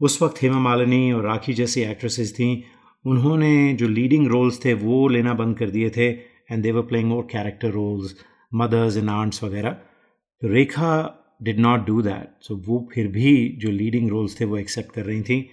उस 0.00 0.22
वक्त 0.22 0.42
हेमा 0.42 0.58
मालिनी 0.58 1.12
और 1.12 1.24
राखी 1.24 1.54
जैसी 1.54 1.80
एक्ट्रेसेस 1.80 2.34
थीं। 2.34 2.62
उन्होंने 3.06 3.74
जो 3.74 3.88
लीडिंग 3.88 4.26
रोल्स 4.26 4.64
थे, 4.64 4.74
वो 4.74 5.08
लेना 5.08 5.34
बंद 5.34 5.58
कर 5.58 5.70
दिए 5.70 5.90
थे 5.90 6.10
and 6.10 6.62
they 6.62 6.72
were 6.72 6.82
playing 6.82 7.08
more 7.08 7.24
character 7.24 7.68
roles 7.68 8.16
mothers 8.54 8.96
and 8.96 9.10
aunts 9.10 9.44
वगैरह। 9.44 9.70
तो 9.70 10.48
Rekha 10.48 10.94
did 11.42 11.58
not 11.58 11.86
do 11.86 12.02
that 12.02 12.42
so 12.42 12.56
वो 12.56 12.88
फिर 12.94 13.08
भी 13.08 13.48
जो 13.58 13.70
लीडिंग 13.70 14.10
रोल्स 14.10 14.40
थे, 14.40 14.44
वो 14.44 14.56
एक्सेप्ट 14.56 14.92
कर 14.92 15.02
रही 15.02 15.22
थी। 15.22 15.50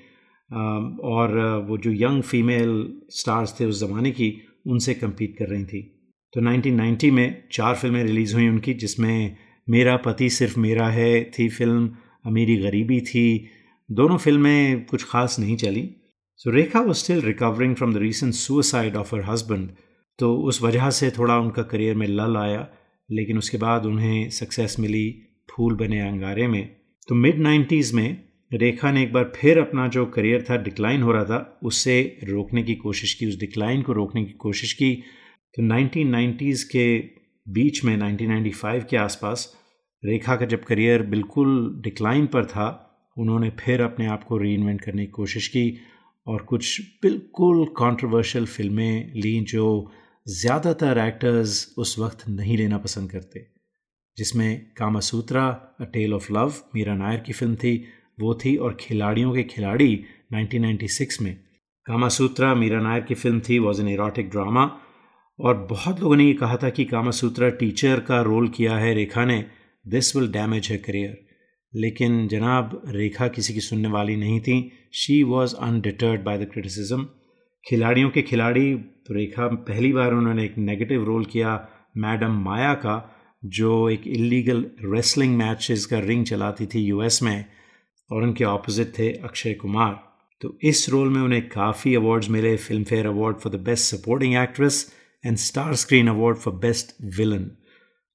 और 0.52 1.66
वो 1.70 1.78
जो 1.78 1.92
यंग 1.94 2.22
फीमेल 2.24 2.72
स्टार्स 3.10 3.60
थे 3.60 3.66
उस 3.66 3.80
ज़माने 3.80 4.12
की, 4.12 4.34
उनसे 4.68 4.94
कम्पीट 4.94 5.38
कर 5.38 5.48
रही 5.48 5.66
थी। 5.66 5.82
तो 6.34 6.42
1990 6.42 7.12
में 7.12 7.44
चार 7.52 7.76
फ़िल्में 7.76 8.04
रिलीज़ 8.04 8.36
हुई 8.36 8.48
उनकी, 8.48 8.74
जिसमें 8.74 9.36
मेरा 9.68 9.96
पति 9.98 10.30
सिर्फ़ 10.30 10.60
मेरा 10.60 10.88
है 10.90 11.24
थी 11.32 11.48
फ़िल्म, 11.50 11.90
अमीरी 12.26 12.56
गरीबी 12.58 13.00
थी। 13.02 13.48
दोनों 13.90 14.18
फ़िल्में 14.18 14.86
कुछ 14.86 15.04
खास 15.04 15.40
नहीं 15.40 15.56
चली। 15.58 15.90
सो 16.38 16.52
रेखा 16.52 16.80
वो 16.80 16.94
still 16.94 17.22
recovering 17.22 17.76
from 17.76 17.94
the 17.94 17.98
recent 17.98 18.34
suicide 18.34 18.96
of 18.96 19.16
her 19.16 19.22
husband 19.22 19.70
तो 20.20 20.36
उस 20.38 20.62
वजह 20.62 20.90
से 20.90 21.10
थोड़ा 21.12 21.38
उनका 21.38 21.64
करियर 21.64 21.96
में 21.96 22.08
लल 22.08 22.38
आया, 22.38 22.68
लेकिन 23.10 23.38
उसके 23.38 23.58
बाद 23.58 23.86
उन्हें 23.86 24.30
सक्सेस 24.30 24.76
मिली 24.80 25.10
फूल 25.52 25.76
बने 25.76 26.00
अंगारे 26.00 26.48
में। 26.48 26.76
तो 27.08 27.16
मिड 27.16 27.40
नाइन्टीज़ 27.40 27.96
में 27.96 28.31
रेखा 28.54 28.92
ने 28.92 29.04
एक 29.04 29.14
बार 29.14 29.34
फिर 29.36 29.60
अपना 29.60 29.88
जो 29.88 30.06
करियर 30.06 30.46
था, 30.50 30.58
डिक्लाइन 30.58 31.02
हो 31.02 31.12
रहा 31.12 31.24
था, 31.24 31.60
उससे 31.64 32.20
रोकने 32.24 32.64
की 32.64 32.76
कोशिश 32.76 33.14
की, 33.14 33.26
उस 33.26 33.40
डिक्लाइन 33.40 33.82
को 33.82 33.94
रोकने 33.94 34.24
की 34.24 34.32
कोशिश 34.32 34.74
की। 34.74 35.04
तो 35.56 35.62
1990s 35.62 36.64
के 36.64 37.00
बीच 37.50 37.84
में 37.86 37.98
1995 37.98 38.84
के 38.90 38.98
आसपास, 38.98 39.58
रेखा 40.06 40.36
का 40.36 40.46
जब 40.46 40.64
करियर 40.64 41.04
बिल्कुल 41.04 41.82
डिक्लाइन 41.84 42.26
पर 42.26 42.46
था, 42.46 42.88
उन्होंने 43.18 43.50
फिर 43.50 43.82
अपने 43.82 44.08
आप 44.08 44.24
को 44.24 44.38
री 44.38 44.78
करने 44.78 45.06
की 45.06 45.12
कोशिश 45.12 45.48
की 45.48 45.78
और 46.28 46.42
कुछ 46.42 46.82
बिल्कुल 46.82 47.66
कंट्रोवर्शियल 47.66 48.46
फ़िल्में 48.46 49.14
ली 49.16 49.42
जो 49.42 49.92
ज़्यादातर 50.28 50.98
एक्टर्स 50.98 51.76
उस 51.78 52.00
वक्त 52.00 52.30
नहीं 52.30 52.58
लेना 52.58 52.78
पसंद 52.78 53.12
करते। 53.12 53.48
जिसमें 54.18 54.72
Kamasutra 54.78 55.48
a 55.82 55.84
tale 55.84 56.14
of 56.14 56.34
love 56.34 56.54
Mira 56.76 56.96
Nair 56.96 57.20
की 57.20 57.34
फ़िल्म 57.34 57.56
थी 57.56 57.86
वो 58.22 58.34
थी 58.36 58.56
और 58.58 58.78
खिलाड़ियों 58.80 59.34
के 59.34 59.44
खिलाड़ी 59.44 60.04
1996 60.34 61.22
में। 61.22 61.34
कामासूत्रा, 61.86 62.54
मीरा 62.56 62.82
नायर 62.82 63.02
की 63.02 63.16
फ़िल्म 63.16 63.40
थी 63.40 63.60
वॉज़ 63.60 63.82
एन 63.82 63.88
इरोटिक 63.88 64.30
ड्रामा 64.30 64.72
और 65.40 65.58
बहुत 65.70 66.00
लोगों 66.00 66.16
ने 66.16 66.26
ये 66.26 66.34
कहा 66.34 66.58
था 66.58 66.70
कि 66.70 66.86
कामासूत्रा 66.86 67.50
टीचर 67.50 68.00
का 68.00 68.22
रोल 68.22 68.48
किया 68.48 68.78
है 68.78 68.94
रेखा 68.94 69.26
ने। 69.26 69.46
This 69.86 70.16
will 70.16 70.32
damage 70.32 70.68
her 70.72 70.78
career 70.78 71.20
लेकिन 71.74 72.28
जनाब, 72.28 72.82
रेखा 72.88 73.28
किसी 73.28 73.54
की 73.54 73.60
सुनने 73.60 73.90
वाली 73.90 74.16
नहीं 74.16 74.40
थी। 74.40 74.72
She 74.94 75.22
was 75.24 75.56
undeterred 75.56 76.24
by 76.24 76.38
the 76.38 76.50
criticism 76.52 77.08
Khiladiyon 77.70 78.10
ke 78.10 78.22
Khiladi 78.22 78.76
तो 78.76 79.14
रेखा, 79.14 79.48
पहली 79.48 79.92
बार 79.94 80.14
उन्होंने 80.14 80.44
एक 80.46 80.58
नेगेटिव 80.58 81.04
रोल 81.04 81.26
किया 81.26 81.68
मैडम 81.98 82.32
माया 82.44 82.74
का, 82.74 82.96
जो 83.46 83.90
एक 83.90 84.08
इलीगल 84.08 84.66
रेसलिंग 84.86 85.38
मैचेस 85.38 85.86
का 85.86 86.00
रिंग 86.00 86.26
चलाती 86.26 86.66
थी 86.66 86.80
यूएस 86.80 87.20
में। 87.24 87.46
और 88.12 88.24
उनके 88.24 88.44
ऑपोजिट 88.44 88.94
थे 89.00 89.12
अक्षय 89.24 89.54
कुमार। 89.54 89.94
तो 90.42 90.58
इस 90.64 90.90
रोल 90.90 91.10
में 91.10 91.22
उन्हें 91.22 91.48
काफ़ी 91.50 91.96
अवार्ड्स 91.96 92.30
मिले। 92.30 92.56
Filmfare 92.84 93.08
award 93.08 93.38
for 93.38 93.52
the 93.54 93.60
best 93.62 93.96
supporting 93.96 94.36
actress 94.36 94.86
and 95.24 95.38
star 95.38 95.74
screen 95.76 96.08
award 96.08 96.38
for 96.38 96.54
best 96.56 96.96
villain 97.18 97.50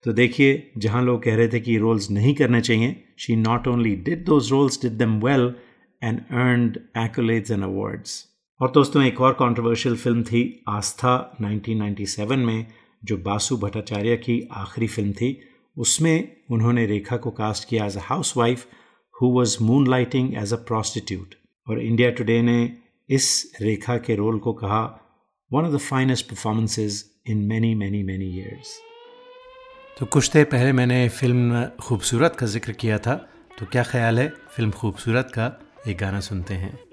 तो 0.04 0.12
देखिए, 0.12 0.70
जहाँ 0.78 1.02
लोग 1.02 1.22
कह 1.22 1.34
रहे 1.36 1.48
थे 1.48 1.60
कि 1.60 1.76
रोल्स 1.78 2.10
नहीं 2.10 2.34
करने 2.34 2.60
चाहिए 2.60 2.96
she 3.18 3.36
not 3.36 3.68
only 3.68 3.94
did 3.96 4.24
those 4.24 4.50
roles 4.50 4.80
did 4.82 4.96
them 4.98 5.18
well 5.20 5.52
and 6.02 6.20
earned 6.20 6.78
accolades 6.98 7.50
and 7.50 7.62
awards 7.62 8.24
और 8.60 8.70
दोस्तों, 8.70 9.02
एक 9.02 9.20
और 9.20 9.32
कंट्रोवर्शियल 9.32 9.96
फ़िल्म 9.96 10.22
थी 10.22 10.64
आस्था 10.68 11.36
1997 11.42 12.36
में, 12.36 12.66
जो 13.04 13.16
बासु 13.16 13.56
भट्टाचार्य 13.56 14.16
की 14.16 14.40
आखिरी 14.52 14.86
फ़िल्म 14.86 15.12
थी। 15.12 15.38
उसमें 15.76 16.36
उन्होंने 16.50 16.86
रेखा 16.86 17.16
को 17.16 17.30
कास्ट 17.30 17.68
किया 17.68 17.86
as 17.86 17.96
a 17.96 18.00
housewife 18.36 18.66
who 19.22 19.26
was 19.26 19.56
moonlighting 19.86 20.34
as 20.34 20.52
a 20.52 20.56
prostitute 20.56 21.34
और 21.68 21.80
इंडिया 21.80 22.10
टुडे 22.10 22.42
ने 22.42 22.76
इस 23.10 23.52
रेखा 23.60 23.96
के 23.96 24.14
रोल 24.14 24.38
को 24.38 24.52
कहा 24.52 25.00
one 25.52 25.64
of 25.64 25.72
the 25.72 25.76
finest 25.76 26.28
performances 26.28 27.04
in 27.26 27.38
many 27.38 27.74
many 27.74 28.02
many 28.02 28.24
years 28.24 28.80
तो 29.98 30.06
कुछ 30.06 30.32
देर 30.32 30.44
पहले 30.44 30.72
मैंने 30.72 31.08
फ़िल्म 31.08 31.64
खूबसूरत 31.64 32.36
का 32.38 32.46
ज़िक्र 32.46 32.72
किया 32.72 32.98
था 32.98 33.14
तो 33.58 33.66
क्या 33.66 33.82
ख्याल 33.82 34.18
है 34.18 34.28
फ़िल्म 34.28 34.70
खूबसूरत 34.70 35.32
का? 35.34 35.60
एक 35.88 35.98
गाना 35.98 36.20
सुनते 36.20 36.54
हैं। 36.54 36.85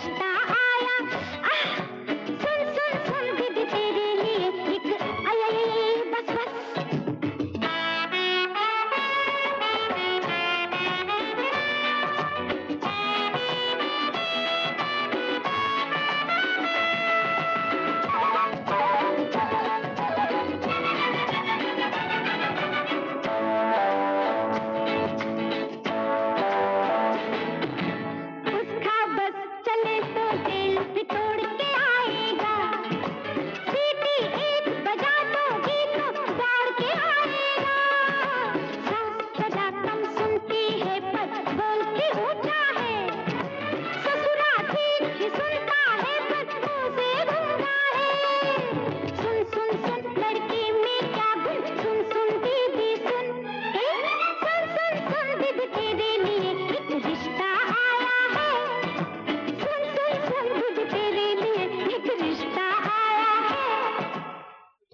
रास्ता 0.00 0.39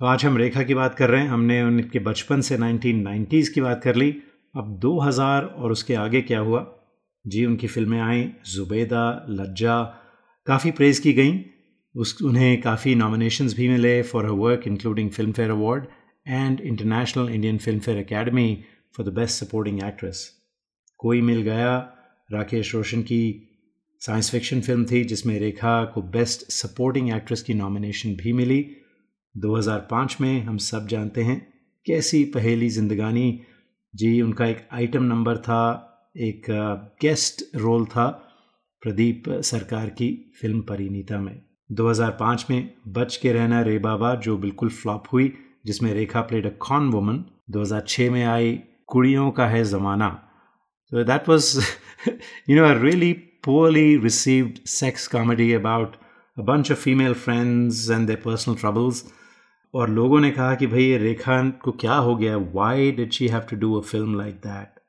आज 0.07 0.25
हम 0.25 0.37
रेखा 0.37 0.63
की 0.63 0.75
बात 0.75 0.95
कर 0.95 1.11
रहे 1.11 1.23
हैं। 1.23 1.29
हमने 1.29 1.63
उनके 1.63 1.99
बचपन 1.99 2.41
से 2.41 2.57
1990s 2.57 3.49
की 3.49 3.61
बात 3.61 3.83
कर 3.85 3.95
ली। 3.95 4.23
अब 4.57 4.79
2000 4.79 5.45
और 5.45 5.73
उसके 5.73 5.95
आगे 5.95 6.21
क्या 6.21 6.39
हुआ? 6.39 6.77
जी, 7.27 7.45
उनकी 7.45 7.67
फ़िल्में 7.67 8.01
आई, 8.01 8.33
जुबेदा, 8.47 9.27
लज्जा, 9.31 9.83
काफ़ी 10.47 10.71
प्रेज़ 10.71 11.01
की 11.03 11.13
गई। 11.13 11.45
उस, 11.97 12.23
उन्हें 12.23 12.61
काफ़ी 12.61 12.95
नॉमिनेशंस 12.95 13.57
भी 13.57 13.69
मिले 13.69 14.03
for 14.03 14.25
a 14.25 14.31
work 14.31 14.63
including 14.67 15.11
Filmfare 15.33 15.51
award 15.51 15.85
and 16.29 16.61
international 16.61 17.29
Indian 17.29 17.59
Filmfare 17.81 17.99
academy 17.99 18.65
for 18.97 19.07
the 19.07 19.13
best 19.13 19.45
supporting 19.45 19.83
actress 19.85 20.33
कोई 20.99 21.21
मिल 21.21 21.43
गया 21.43 21.79
राकेश 22.33 22.75
रोशन 22.75 23.03
की 23.03 23.49
साइंस 24.01 24.31
फिक्शन 24.31 24.61
फ़िल्म 24.61 24.85
थी, 24.85 25.05
जिसमें 25.05 25.41
रेखा 25.41 25.85
को 25.85 26.03
बेस्ट 26.03 26.41
सपोर्टिंग 26.53 27.11
एक्ट्रेस 27.11 27.43
की 27.43 27.55
नॉमिनेशन 27.55 28.15
भी 28.15 28.33
मिली। 28.33 28.77
2005 29.37 30.21
में 30.21 30.45
हम 30.45 30.57
सब 30.57 30.87
जानते 30.89 31.23
हैं 31.23 31.55
कैसी 31.87 32.25
पहेली 32.25 32.69
जिंदगानी। 32.71 33.41
जी, 33.95 34.21
उनका 34.23 34.47
एक 34.47 34.69
आइटम 34.73 35.03
नंबर 35.03 35.37
था, 35.37 36.13
एक 36.17 36.47
गेस्ट 37.03 37.45
रोल 37.57 37.85
था 37.87 38.07
प्रदीप 38.83 39.25
सरकार 39.29 39.89
की 39.89 40.33
फ़िल्म 40.41 40.61
परिणीता 40.61 41.19
में। 41.19 41.43
2005 41.73 42.45
में 42.51 42.71
बच 42.89 43.17
के 43.17 43.33
रहना 43.33 43.61
रे 43.63 43.79
बाबा, 43.79 44.15
जो 44.15 44.37
बिल्कुल 44.39 44.69
फ्लॉप 44.69 45.05
हुई, 45.13 45.33
जिसमें 45.67 45.93
Rekha 45.95 46.21
played 46.21 46.47
a 46.47 46.57
con 46.61 46.91
woman 46.91 47.25
2006 47.51 48.11
में 48.11 48.25
आई, 48.25 48.61
कुड़ियों 48.87 49.31
का 49.31 49.47
है 49.47 49.65
ज़माना। 49.65 50.09
तो 50.91 51.05
that 51.05 51.29
was 51.29 51.57
you 52.51 52.57
know 52.57 52.65
a 52.65 52.73
really 52.83 53.15
received 53.47 54.57
sex 54.67 55.07
comedy 55.07 55.53
about 55.55 55.93
a 56.37 56.43
bunch 56.43 56.71
of 56.71 56.79
female 56.79 57.15
friends 57.15 57.89
and 57.89 58.09
their 58.09 58.21
personal 58.25 58.57
troubles 58.63 59.05
और 59.77 59.91
लोगों 59.91 60.21
ने 60.21 60.31
कहा 60.31 60.55
कि 60.55 60.67
भाई 60.67 60.85
ये 60.85 60.99
रेखा 60.99 61.51
को 61.51 61.73
क्या 61.73 61.95
हो 61.95 62.17
गया? 62.17 62.37
Why 62.37 62.93
did 62.93 63.13
she 63.13 63.29
have 63.29 63.41
to 63.41 63.57
do 63.57 63.75
a 63.75 63.81
film 63.81 64.19
like 64.19 64.35
that 64.35 64.81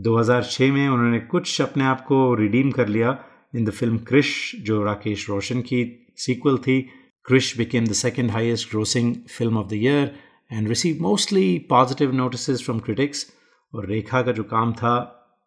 2006 0.00 0.70
में 0.70 0.88
उन्होंने 0.88 1.18
कुछ 1.18 1.60
अपने 1.60 1.84
आप 1.84 2.00
को 2.00 2.34
रिडीम 2.34 2.70
कर 2.70 2.88
लिया। 2.88 3.24
इन 3.56 3.64
द 3.64 3.70
फ़िल्म 3.70 3.98
क्रिश 3.98 4.56
जो 4.60 4.82
राकेश 4.84 5.28
रोशन 5.28 5.60
की 5.60 6.06
सीक्वल 6.16 6.56
थी 6.56 6.88
Krrish 7.24 7.58
became 7.58 7.86
the 7.86 7.92
second 7.92 8.30
highest 8.30 8.70
grossing 8.70 9.14
film 9.14 9.58
of 9.58 9.66
the 9.66 9.72
year 9.72 10.16
and 10.52 10.68
receive 10.68 10.98
mostly 11.00 11.66
positive 11.70 12.12
notice 12.12 12.64
from 12.64 12.78
critics 12.78 13.26
और 13.74 13.86
रेखा 13.86 14.22
का 14.22 14.32
जो 14.32 14.42
काम 14.42 14.72
था 14.72 14.98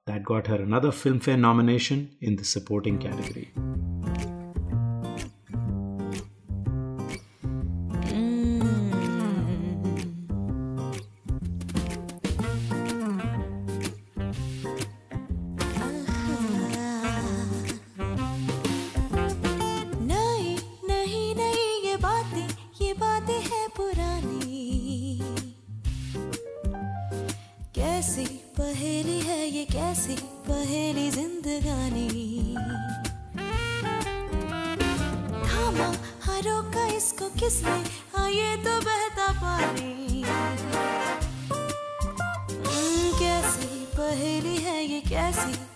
that 0.10 0.24
got 0.24 0.50
her 0.50 0.62
another 0.62 0.90
Filmfare 1.18 1.38
nomination 1.38 2.08
in 2.24 2.36
the 2.36 2.40
supporting 2.40 3.00
category 3.00 3.48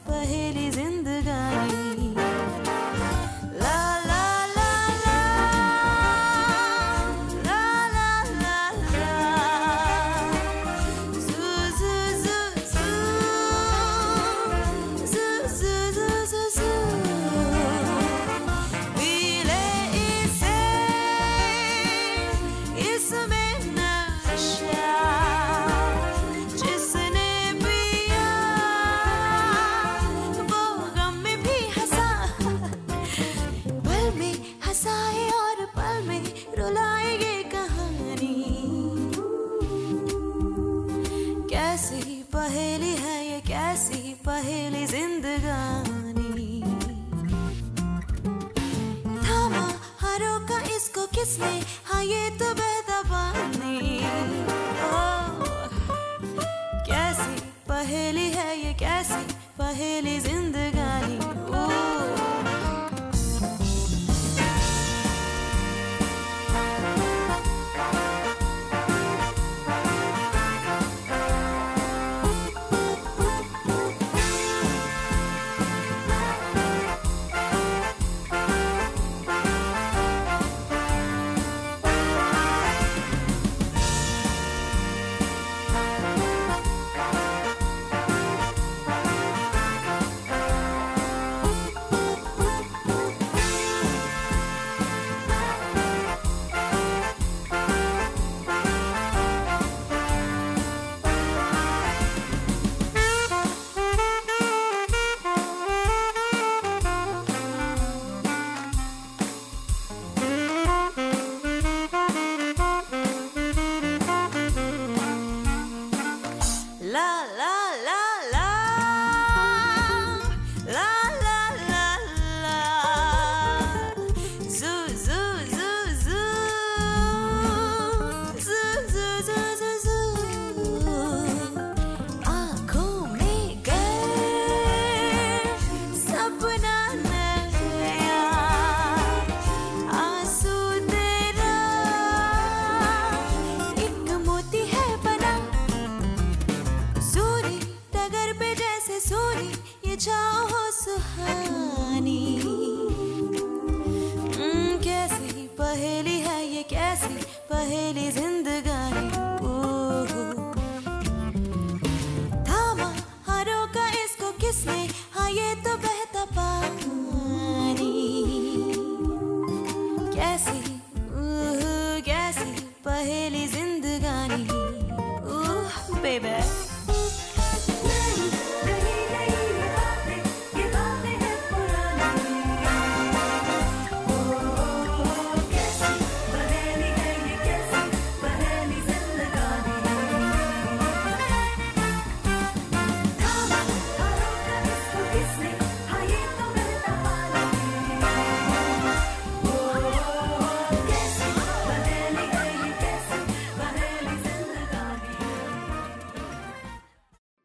पहेली 0.09 0.69
जिंदगानी 0.77 1.72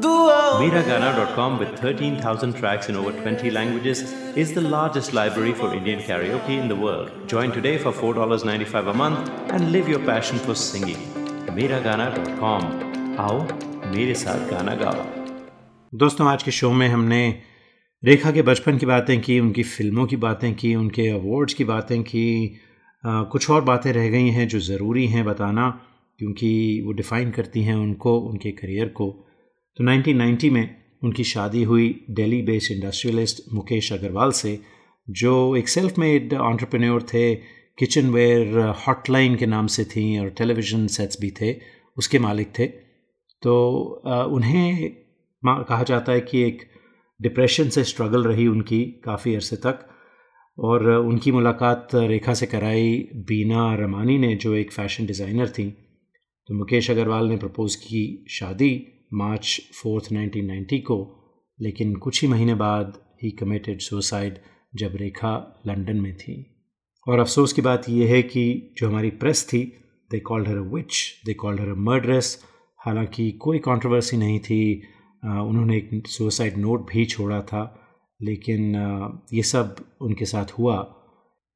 Miragana.com 0.00 1.58
with 1.58 1.76
13,000 1.78 2.52
tracks 2.54 2.88
in 2.88 2.94
over 2.94 3.10
20 3.12 3.50
languages 3.50 4.12
is 4.36 4.54
the 4.54 4.60
largest 4.60 5.12
library 5.12 5.52
for 5.52 5.74
Indian 5.74 6.00
karaoke 6.00 6.50
in 6.50 6.68
the 6.68 6.76
world. 6.76 7.10
Join 7.26 7.50
today 7.50 7.78
for 7.78 7.92
$4.95 7.92 8.90
a 8.90 8.94
month 8.94 9.28
and 9.50 9.72
live 9.72 9.88
your 9.88 9.98
passion 10.00 10.38
for 10.38 10.54
singing. 10.54 11.00
Miragana.com. 11.58 12.62
आओ 13.18 13.38
मेरे 13.92 14.14
साथ 14.14 14.48
गाना 14.50 14.74
गाओ 14.82 15.04
दोस्तों 15.92 16.28
आज 16.28 16.42
के 16.42 16.50
शो 16.50 16.70
में 16.72 16.88
हमने 16.88 17.22
रेखा 18.02 18.30
के 18.32 18.42
बचपन 18.42 18.78
की 18.78 18.86
बातें 18.86 19.20
की 19.20 19.38
उनकी 19.40 19.62
फ़िल्मों 19.62 20.06
की 20.06 20.16
बातें 20.24 20.54
की 20.54 20.74
उनके 20.74 21.08
अवार्ड्स 21.08 21.54
की 21.54 21.64
बातें 21.64 22.02
की 22.02 22.26
आ, 23.04 23.22
कुछ 23.22 23.50
और 23.50 23.60
बातें 23.70 23.92
रह 23.92 24.08
गई 24.10 24.28
हैं 24.38 24.48
जो 24.48 24.60
ज़रूरी 24.72 25.06
हैं 25.06 25.24
बताना 25.24 25.70
क्योंकि 26.18 26.82
वो 26.86 26.92
डिफ़ाइन 26.92 27.30
करती 27.30 27.62
हैं 27.62 27.74
उनको 27.76 28.18
उनके 28.28 28.50
करियर 28.52 28.88
को 29.00 29.08
तो 29.78 29.84
1990 29.84 30.50
में 30.50 30.76
उनकी 31.04 31.24
शादी 31.24 31.62
हुई 31.62 31.88
दिल्ली 32.10 32.40
बेस्ड 32.42 32.72
इंडस्ट्रियलिस्ट 32.72 33.42
मुकेश 33.54 33.92
अग्रवाल 33.92 34.30
से, 34.32 34.58
जो 35.08 35.34
एक 35.56 35.68
सेल्फ 35.68 35.98
मेड 35.98 36.34
ऑन्टरप्रेन्योर 36.34 37.02
थे 37.12 37.34
किचन 37.78 38.10
वेयर 38.10 38.58
हॉटलाइन 38.86 39.36
के 39.36 39.46
नाम 39.46 39.66
से 39.66 39.84
थी 39.84 40.18
और 40.18 40.30
टेलीविज़न 40.38 40.86
सेट्स 40.86 41.20
भी 41.20 41.30
थे, 41.30 41.54
उसके 41.96 42.18
मालिक 42.18 42.52
थे। 42.58 42.66
तो 43.42 43.54
उन्हें 44.34 44.90
कहा 45.42 45.82
जाता 45.82 46.12
है 46.12 46.20
कि 46.20 46.42
एक 46.42 46.68
डिप्रेशन 47.20 47.68
से 47.68 47.84
स्ट्रगल 47.84 48.24
रही 48.24 48.46
उनकी 48.46 48.82
काफ़ी 49.04 49.34
अरसे 49.34 49.56
तक 49.56 49.86
और 50.58 50.90
उनकी 50.90 51.32
मुलाकात 51.32 51.94
रेखा 51.94 52.34
से 52.34 52.46
कराई 52.46 52.92
बीना 53.28 53.74
रमानी 53.76 54.18
ने, 54.18 54.34
जो 54.34 54.54
एक 54.54 54.72
फ़ैशन 54.72 55.06
डिज़ाइनर 55.06 55.48
थी। 55.48 55.70
तो 56.48 56.54
मुकेश 56.54 56.90
अग्रवाल 56.90 57.28
ने 57.28 57.36
प्रपोज़ 57.36 57.76
की 57.76 58.24
शादी 58.30 58.74
मार्च 59.12 59.60
फोर्थ 59.74 60.12
1990 60.12 60.78
को, 60.80 60.98
लेकिन 61.58 61.94
कुछ 61.96 62.22
ही 62.22 62.28
महीने 62.28 62.54
बाद 62.54 62.98
ही 63.22 63.30
कमिटेड 63.30 63.80
सुसाइड 63.80 64.38
जब 64.74 64.96
रेखा 64.96 65.62
लंदन 65.66 65.96
में 65.96 66.14
थी। 66.16 66.44
और 67.06 67.18
अफसोस 67.18 67.52
की 67.52 67.62
बात 67.62 67.88
यह 67.88 68.10
है 68.10 68.22
कि 68.22 68.74
जो 68.78 68.88
हमारी 68.88 69.10
प्रेस 69.20 69.46
थी 69.48 69.62
they 70.10 70.18
called 70.20 70.48
her 70.48 70.56
a 70.56 70.68
witch 70.74 71.22
they 71.26 71.34
called 71.34 71.60
her 71.60 71.68
a 71.68 71.74
murderous 71.88 72.38
हालाँकि 72.80 73.30
कोई 73.40 73.58
कंट्रोवर्सी 73.58 74.16
नहीं 74.16 74.38
थी 74.40 74.60
उन्होंने 75.22 75.76
एक 75.76 76.06
सुसाइड 76.06 76.56
नोट 76.56 76.86
भी 76.90 77.04
छोड़ा 77.04 77.40
था, 77.42 77.62
लेकिन 78.20 79.24
ये 79.32 79.42
सब 79.42 79.76
उनके 80.00 80.24
साथ 80.24 80.52
हुआ। 80.58 80.76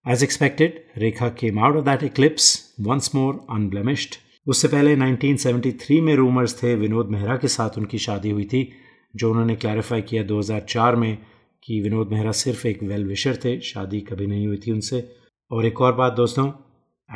As 0.07 0.23
expected 0.23 0.83
Rekha 0.99 1.29
came 1.41 1.59
out 1.59 1.77
of 1.77 1.85
that 1.85 2.03
eclipse 2.03 2.75
once 2.81 3.11
more 3.15 3.47
unblemished 3.51 4.15
उससे 4.47 4.69
पहले 4.69 4.97
1973 4.97 6.01
में 6.01 6.15
रूमर्स 6.15 6.63
थे 6.63 6.75
विनोद 6.75 7.09
मेहरा 7.09 7.37
के 7.37 7.49
साथ 7.49 7.79
उनकी 7.79 7.99
शादी 7.99 8.31
हुई 8.31 8.45
थी, 8.45 8.73
जो 9.17 9.31
उन्होंने 9.31 9.57
क्लैरिफाई 9.57 10.03
किया 10.03 10.23
2004 10.23 10.97
में 10.97 11.19
कि 11.65 11.81
विनोद 11.81 12.09
मेहरा 12.09 12.33
सिर्फ़ 12.33 12.67
एक 12.69 12.83
वेल 12.83 13.05
विशर 13.05 13.37
थे, 13.37 13.61
शादी 13.61 14.01
कभी 14.01 14.27
नहीं 14.27 14.47
हुई 14.47 14.57
थी 14.57 14.73
उनसे। 14.73 15.09
और 15.51 15.67
एक 15.67 15.81
और 15.81 15.95
बात 15.95 16.13
दोस्तों 16.13 16.49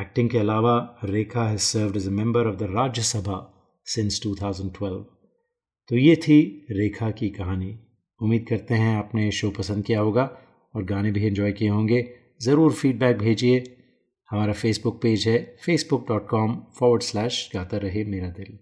एक्टिंग 0.00 0.30
के 0.30 0.38
अलावा 0.38 0.98
Rekha 1.04 1.48
has 1.48 1.60
served 1.60 1.96
as 1.96 2.06
a 2.06 2.10
member 2.10 2.46
of 2.46 2.56
the 2.56 2.62
Rajya Sabha 2.62 3.38
since 3.84 4.20
2012 4.22 5.04
तो 5.90 5.96
ये 5.96 6.16
थी 6.16 6.66
रेखा 6.70 7.10
की 7.10 7.28
कहानी। 7.28 7.78
उम्मीद 8.20 8.46
करते 8.48 8.74
हैं 8.74 8.96
आपने 8.96 9.30
शो 9.30 9.50
पसंद 9.50 9.84
किया 9.84 10.00
होगा 10.00 10.30
और 10.74 10.84
गाने 10.84 11.10
भी 11.10 11.26
एंजॉय 11.26 11.52
किए 11.52 11.68
होंगे। 11.68 12.08
ज़रूर 12.42 12.72
फीडबैक 12.72 13.18
भेजिए। 13.18 13.75
हमारा 14.30 14.52
फेसबुक 14.52 15.02
पेज 15.02 15.28
है 15.28 15.56
Facebook 15.64 16.08
dot 16.08 16.28
com 16.28 16.66
forward 16.78 17.02
slash 17.02 17.50
गाता 17.54 17.76
रहे 17.76 18.04
मेरा 18.04 18.28
दिल। 18.28 18.58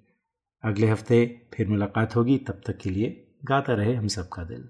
अगले 0.64 0.86
हफ़्ते 0.86 1.40
फिर 1.54 1.68
मुलाकात 1.68 2.16
होगी, 2.16 2.38
तब 2.38 2.60
तक 2.66 2.78
के 2.78 2.90
लिए 2.90 3.28
गाता 3.44 3.74
रहे 3.74 3.94
हम 3.94 4.08
सबका 4.08 4.44
दिल। 4.44 4.68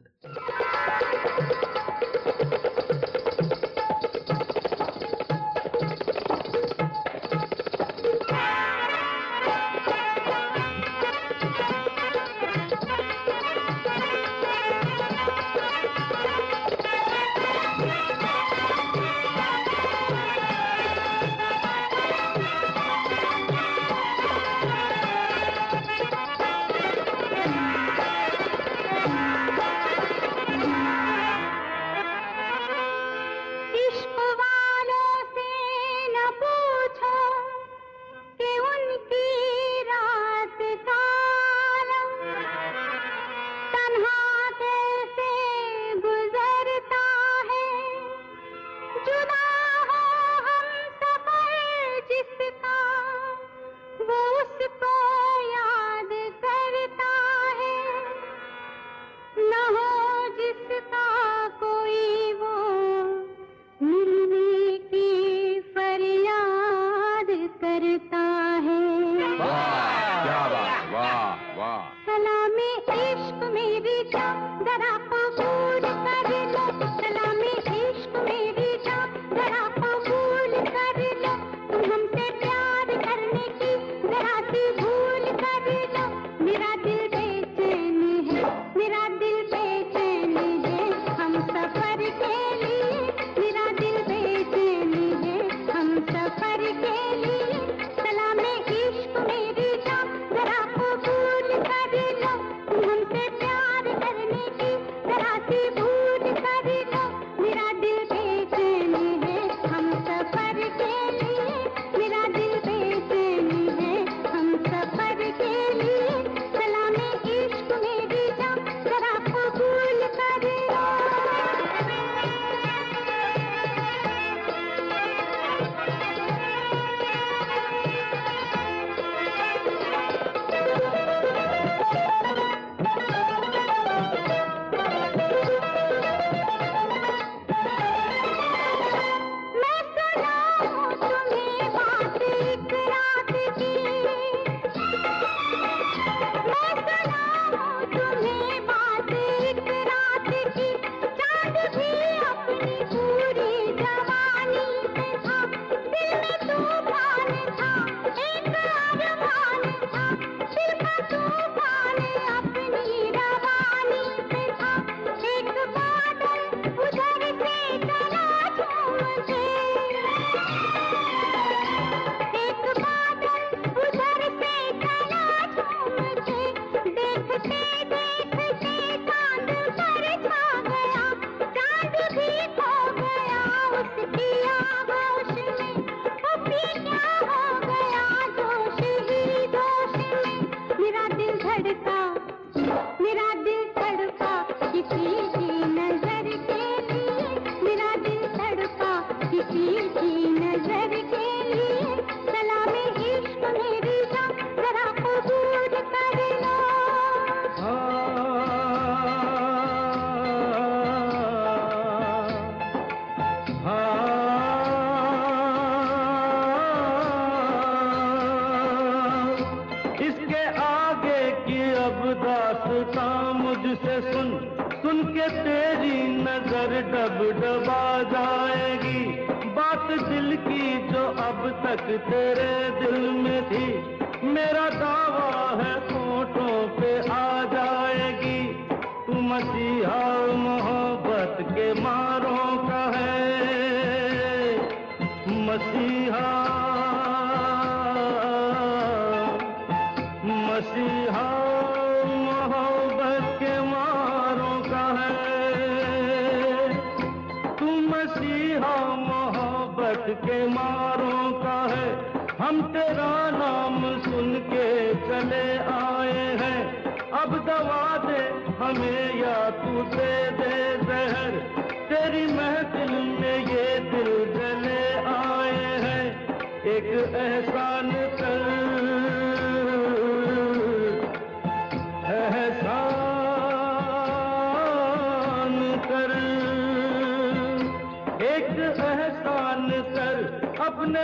दावा 234.81 235.63
है। 235.63 235.94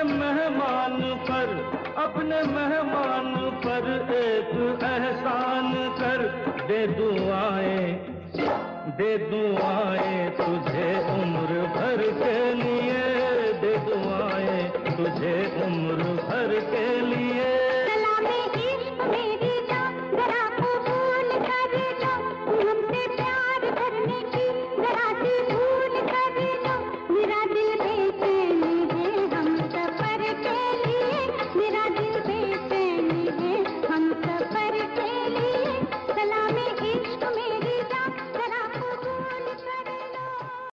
मेहमान 0.03 1.01
पर 1.29 1.49
अपने 1.97 2.43
मेहमान 2.43 3.35
पर 3.65 3.87
एक 4.13 4.53
एहसान 4.83 5.73
कर। 6.01 6.23
दे 6.69 6.87
दुआएँ 6.87 7.93
दे 8.97 9.19
दुआएँ। 9.19 10.20